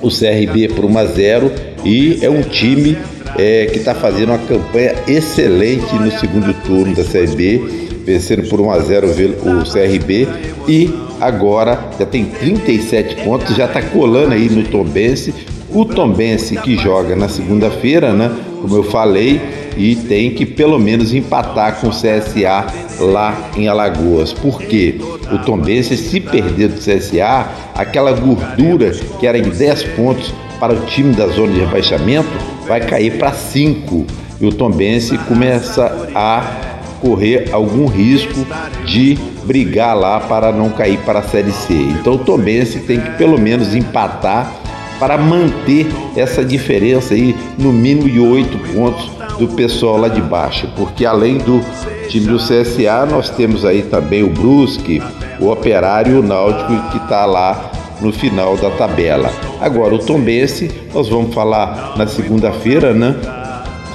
o 0.02 0.10
CRB 0.10 0.70
por 0.70 0.86
1 0.86 0.98
a 0.98 1.06
0 1.06 1.52
e 1.86 2.20
é 2.22 2.30
um 2.30 2.42
time 2.42 2.98
é, 3.38 3.68
que 3.68 3.78
está 3.78 3.94
fazendo 3.94 4.30
uma 4.30 4.40
campanha 4.40 4.96
excelente 5.08 5.94
no 5.96 6.12
segundo 6.12 6.54
turno 6.64 6.96
da 6.96 7.04
Série 7.04 7.28
B, 7.28 7.62
vencendo 8.06 8.50
por 8.50 8.60
1 8.60 8.72
a 8.72 8.80
0 8.80 9.08
o 9.08 9.72
CRB 9.72 10.28
e 10.68 10.92
agora 11.22 11.90
já 12.00 12.06
tem 12.06 12.26
37 12.26 13.24
pontos, 13.24 13.56
já 13.56 13.66
está 13.66 13.82
colando 13.82 14.34
aí 14.34 14.50
no 14.50 14.64
Tombense. 14.64 15.34
O 15.70 15.86
Tombense 15.86 16.56
que 16.58 16.76
joga 16.78 17.16
na 17.16 17.28
segunda-feira, 17.28 18.12
né? 18.12 18.32
Como 18.62 18.76
eu 18.76 18.84
falei, 18.84 19.42
e 19.78 19.96
tem 19.96 20.32
que 20.32 20.46
pelo 20.46 20.80
menos 20.80 21.14
empatar 21.14 21.80
com 21.80 21.88
o 21.88 21.92
CSA 21.92 22.66
lá 23.00 23.50
em 23.56 23.68
Alagoas. 23.68 24.34
Porque 24.34 25.00
o 25.32 25.38
Tombense, 25.40 25.98
se 25.98 26.20
perder 26.20 26.70
do 26.70 26.80
CSA, 26.80 27.48
aquela 27.76 28.12
gordura 28.12 28.92
que 29.20 29.28
era 29.28 29.38
em 29.38 29.50
10 29.50 29.84
pontos 29.96 30.34
para 30.60 30.74
o 30.74 30.86
time 30.86 31.14
da 31.14 31.28
zona 31.28 31.52
de 31.54 31.60
rebaixamento 31.60 32.30
vai 32.68 32.82
cair 32.82 33.18
para 33.18 33.32
5. 33.32 34.06
E 34.40 34.46
o 34.46 34.52
Tombense 34.52 35.18
começa 35.20 36.10
a 36.16 36.74
correr 37.02 37.50
algum 37.52 37.86
risco 37.86 38.46
de 38.86 39.18
brigar 39.44 39.98
lá 39.98 40.22
para 40.22 40.54
não 40.54 40.70
cair 40.70 40.98
para 41.00 41.20
a 41.20 41.24
Série 41.24 41.52
C. 41.52 41.74
Então 41.74 42.14
o 42.14 42.20
Tombense 42.20 42.80
tem 42.80 43.00
que 43.00 43.12
pelo 43.12 43.38
menos 43.38 43.76
empatar 43.76 44.54
para 45.00 45.18
manter 45.18 45.88
essa 46.16 46.46
diferença 46.46 47.14
aí 47.14 47.36
no 47.58 47.74
mínimo 47.74 48.10
de 48.10 48.20
oito 48.20 48.58
pontos 48.74 49.12
do 49.38 49.48
pessoal 49.50 49.98
lá 49.98 50.08
de 50.08 50.22
baixo, 50.22 50.68
porque 50.76 51.06
além 51.06 51.38
do 51.38 51.62
time 52.10 52.28
do 52.28 52.38
CSA, 52.38 53.06
nós 53.10 53.30
temos 53.30 53.66
aí 53.66 53.82
também 53.84 54.24
o 54.24 54.30
Brusque, 54.30 55.02
o 55.40 55.50
Operário 55.50 56.16
e 56.16 56.20
o 56.20 56.24
Náutico 56.24 56.92
que 56.92 56.98
está 56.98 57.26
lá 57.26 57.72
no 58.02 58.12
final 58.12 58.58
da 58.58 58.70
tabela. 58.72 59.32
Agora, 59.62 59.96
o 59.96 60.00
Tombense, 60.00 60.70
nós 60.94 61.08
vamos 61.08 61.34
falar 61.34 61.94
na 61.98 62.06
segunda-feira, 62.06 62.94
né? 62.94 63.16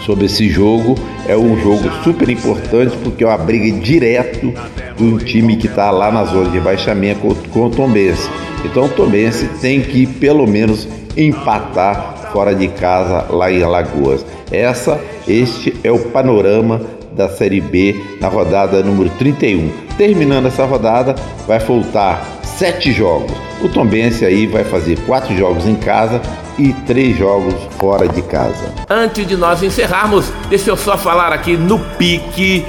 Sobre 0.04 0.26
esse 0.26 0.48
jogo. 0.48 0.94
É 1.26 1.36
um 1.36 1.60
jogo 1.60 1.90
super 2.02 2.28
importante 2.30 2.96
porque 3.04 3.22
é 3.22 3.26
uma 3.26 3.36
briga 3.36 3.78
direto 3.78 4.54
de 4.96 5.04
um 5.04 5.18
time 5.18 5.56
que 5.56 5.66
está 5.66 5.90
lá 5.90 6.10
na 6.10 6.24
zona 6.24 6.46
de 6.46 6.52
rebaixamento 6.52 7.20
com, 7.20 7.34
com 7.34 7.66
o 7.66 7.70
Tombense. 7.70 8.30
Então, 8.64 8.86
o 8.86 8.88
Tombense 8.88 9.46
tem 9.60 9.82
que 9.82 10.06
pelo 10.06 10.46
menos 10.46 10.88
empatar 11.16 12.17
fora 12.32 12.54
de 12.54 12.68
casa 12.68 13.26
lá 13.30 13.50
em 13.50 13.62
Alagoas. 13.62 14.24
Essa, 14.50 15.00
este 15.26 15.74
é 15.82 15.90
o 15.90 15.98
panorama 15.98 16.80
da 17.12 17.28
Série 17.28 17.60
B 17.60 17.96
na 18.20 18.28
rodada 18.28 18.82
número 18.82 19.10
31. 19.10 19.70
Terminando 19.96 20.46
essa 20.46 20.64
rodada, 20.64 21.14
vai 21.46 21.58
faltar 21.58 22.24
sete 22.42 22.92
jogos. 22.92 23.32
O 23.62 23.68
Tombense 23.68 24.24
aí 24.24 24.46
vai 24.46 24.64
fazer 24.64 24.98
quatro 25.00 25.36
jogos 25.36 25.66
em 25.66 25.74
casa 25.74 26.20
e 26.58 26.72
três 26.86 27.16
jogos 27.16 27.54
fora 27.78 28.08
de 28.08 28.22
casa. 28.22 28.72
Antes 28.88 29.26
de 29.26 29.36
nós 29.36 29.62
encerrarmos, 29.62 30.32
deixa 30.48 30.70
eu 30.70 30.76
só 30.76 30.96
falar 30.96 31.32
aqui 31.32 31.56
no 31.56 31.78
pique 31.96 32.64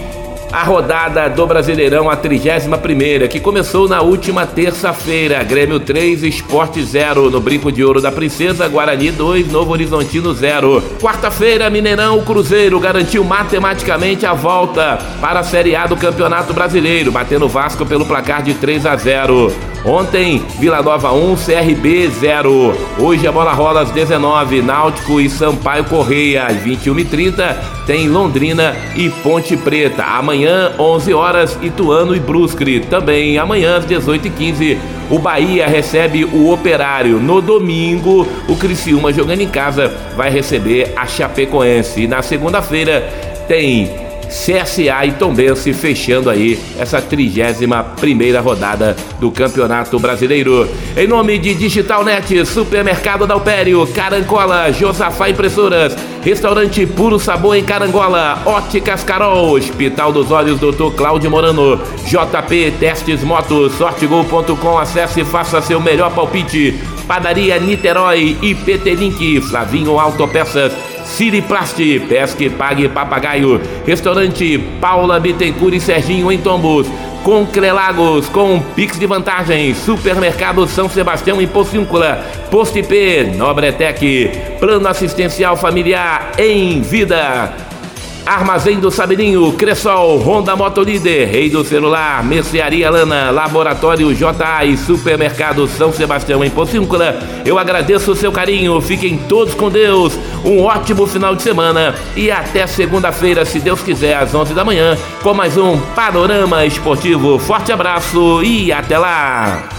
a 0.51 0.63
rodada 0.63 1.29
do 1.29 1.45
Brasileirão, 1.45 2.09
a 2.09 2.15
31 2.15 3.27
que 3.29 3.39
começou 3.39 3.88
na 3.88 4.01
última 4.01 4.45
terça-feira. 4.45 5.43
Grêmio 5.43 5.79
3, 5.79 6.23
Esporte 6.23 6.81
0. 6.83 7.29
No 7.29 7.39
Brinco 7.39 7.71
de 7.71 7.83
Ouro 7.83 8.01
da 8.01 8.12
Princesa, 8.12 8.67
Guarani 8.67 9.12
2, 9.12 9.51
Novo 9.51 9.71
Horizontino 9.71 10.33
0. 10.33 10.81
Quarta-feira, 10.99 11.69
Mineirão, 11.69 12.21
Cruzeiro 12.23 12.79
garantiu 12.79 13.23
matematicamente 13.23 14.25
a 14.25 14.33
volta 14.33 14.97
para 15.21 15.41
a 15.41 15.43
Série 15.43 15.75
A 15.75 15.85
do 15.85 15.95
Campeonato 15.95 16.53
Brasileiro, 16.53 17.12
batendo 17.12 17.47
Vasco 17.47 17.85
pelo 17.85 18.05
placar 18.05 18.41
de 18.41 18.55
3 18.55 18.85
a 18.85 18.95
0. 18.95 19.53
Ontem, 19.85 20.43
Vila 20.59 20.81
Nova 20.81 21.13
1, 21.13 21.35
CRB 21.37 22.09
0. 22.09 22.73
Hoje 22.99 23.25
a 23.25 23.31
bola 23.31 23.53
rola 23.53 23.81
às 23.81 23.91
19, 23.91 24.61
Náutico 24.61 25.21
e 25.21 25.29
Sampaio 25.29 25.85
Correia 25.85 26.47
às 26.47 26.57
21h30, 26.57 27.55
tem 27.85 28.09
Londrina 28.09 28.75
e 28.95 29.09
Ponte 29.09 29.55
Preta. 29.55 30.03
Amanhã, 30.03 30.73
11 30.77 31.13
horas, 31.13 31.57
Ituano 31.61 32.13
e 32.13 32.19
Brusque. 32.19 32.81
Também 32.89 33.37
amanhã 33.37 33.77
às 33.77 33.85
18h15, 33.85 34.77
o 35.09 35.17
Bahia 35.17 35.65
recebe 35.65 36.25
o 36.25 36.51
Operário. 36.51 37.17
No 37.17 37.41
domingo, 37.41 38.27
o 38.49 38.55
Criciúma 38.57 39.13
jogando 39.13 39.41
em 39.41 39.47
casa 39.47 39.95
vai 40.17 40.29
receber 40.29 40.91
a 40.97 41.07
Chapecoense. 41.07 42.01
E 42.01 42.07
na 42.07 42.21
segunda-feira 42.21 43.07
tem 43.47 44.09
CSA 44.29 45.05
e 45.05 45.11
Tombense 45.13 45.73
fechando 45.73 46.29
aí 46.29 46.59
essa 46.77 47.01
31 47.01 47.95
primeira 47.99 48.39
rodada 48.39 48.95
do 49.19 49.31
Campeonato 49.31 49.99
Brasileiro. 49.99 50.69
Em 50.95 51.07
nome 51.07 51.37
de 51.39 51.55
Digitalnet, 51.55 52.45
Supermercado 52.45 53.25
da 53.25 53.33
Alpério, 53.33 53.85
Carancola, 53.87 54.71
Josafá 54.71 55.29
Impressoras, 55.29 55.95
Restaurante 56.23 56.85
Puro 56.85 57.19
Sabor 57.19 57.55
em 57.55 57.63
Carangola, 57.63 58.41
Óticas 58.45 59.03
Carol, 59.03 59.53
Hospital 59.53 60.11
dos 60.11 60.31
Olhos 60.31 60.59
Dr. 60.59 60.91
Cláudio 60.95 61.31
Morano, 61.31 61.81
JP 62.05 62.75
Testes 62.79 63.23
Motos, 63.23 63.73
sortegol.com, 63.73 64.77
acesse 64.77 65.21
e 65.21 65.25
faça 65.25 65.61
seu 65.61 65.81
melhor 65.81 66.13
palpite. 66.13 66.79
Padaria 67.07 67.59
Niterói 67.59 68.37
e 68.39 68.53
PT 68.53 68.93
Link, 68.93 69.41
Flavinho 69.41 69.99
Autopeças 69.99 70.71
Siriplast, 71.10 71.78
Pesque 72.08 72.50
Pague 72.50 72.88
Papagaio, 72.88 73.60
Restaurante 73.86 74.58
Paula 74.80 75.19
Bittencourt 75.19 75.74
e 75.74 75.80
Serginho 75.80 76.32
em 76.32 76.38
Tombos, 76.38 76.88
com 77.24 77.45
Crelagos, 77.45 78.30
com 78.30 78.62
Pix 78.76 78.98
de 78.98 79.06
Vantagens, 79.06 79.78
Supermercado 79.78 80.65
São 80.67 80.88
Sebastião 80.88 81.41
em 81.41 81.48
Pocíncula, 81.48 82.24
Post 82.50 82.78
IP, 82.80 83.34
Nobretec, 83.36 84.32
Plano 84.60 84.88
Assistencial 84.88 85.58
Familiar 85.58 86.32
em 86.38 86.82
Vida. 86.82 87.68
Armazém 88.29 88.79
do 88.79 88.91
Sabininho, 88.91 89.51
Cressol, 89.53 90.19
Honda 90.19 90.55
Motolíder, 90.55 91.27
Rei 91.27 91.49
do 91.49 91.63
Celular, 91.63 92.23
Mercearia 92.23 92.87
Lana, 92.87 93.31
Laboratório 93.31 94.13
JA 94.13 94.63
e 94.65 94.77
Supermercado 94.77 95.67
São 95.67 95.91
Sebastião 95.91 96.43
em 96.43 96.49
Pocíncula. 96.51 97.17
Eu 97.43 97.57
agradeço 97.57 98.11
o 98.11 98.15
seu 98.15 98.31
carinho, 98.31 98.79
fiquem 98.81 99.17
todos 99.17 99.55
com 99.55 99.71
Deus, 99.71 100.15
um 100.45 100.61
ótimo 100.61 101.07
final 101.07 101.35
de 101.35 101.41
semana 101.41 101.95
e 102.15 102.29
até 102.29 102.67
segunda-feira, 102.67 103.43
se 103.45 103.59
Deus 103.59 103.81
quiser, 103.81 104.15
às 104.15 104.35
11 104.35 104.53
da 104.53 104.63
manhã, 104.63 104.95
com 105.23 105.33
mais 105.33 105.57
um 105.57 105.79
Panorama 105.95 106.63
Esportivo. 106.67 107.39
Forte 107.39 107.71
abraço 107.71 108.43
e 108.43 108.71
até 108.71 108.99
lá! 108.99 109.78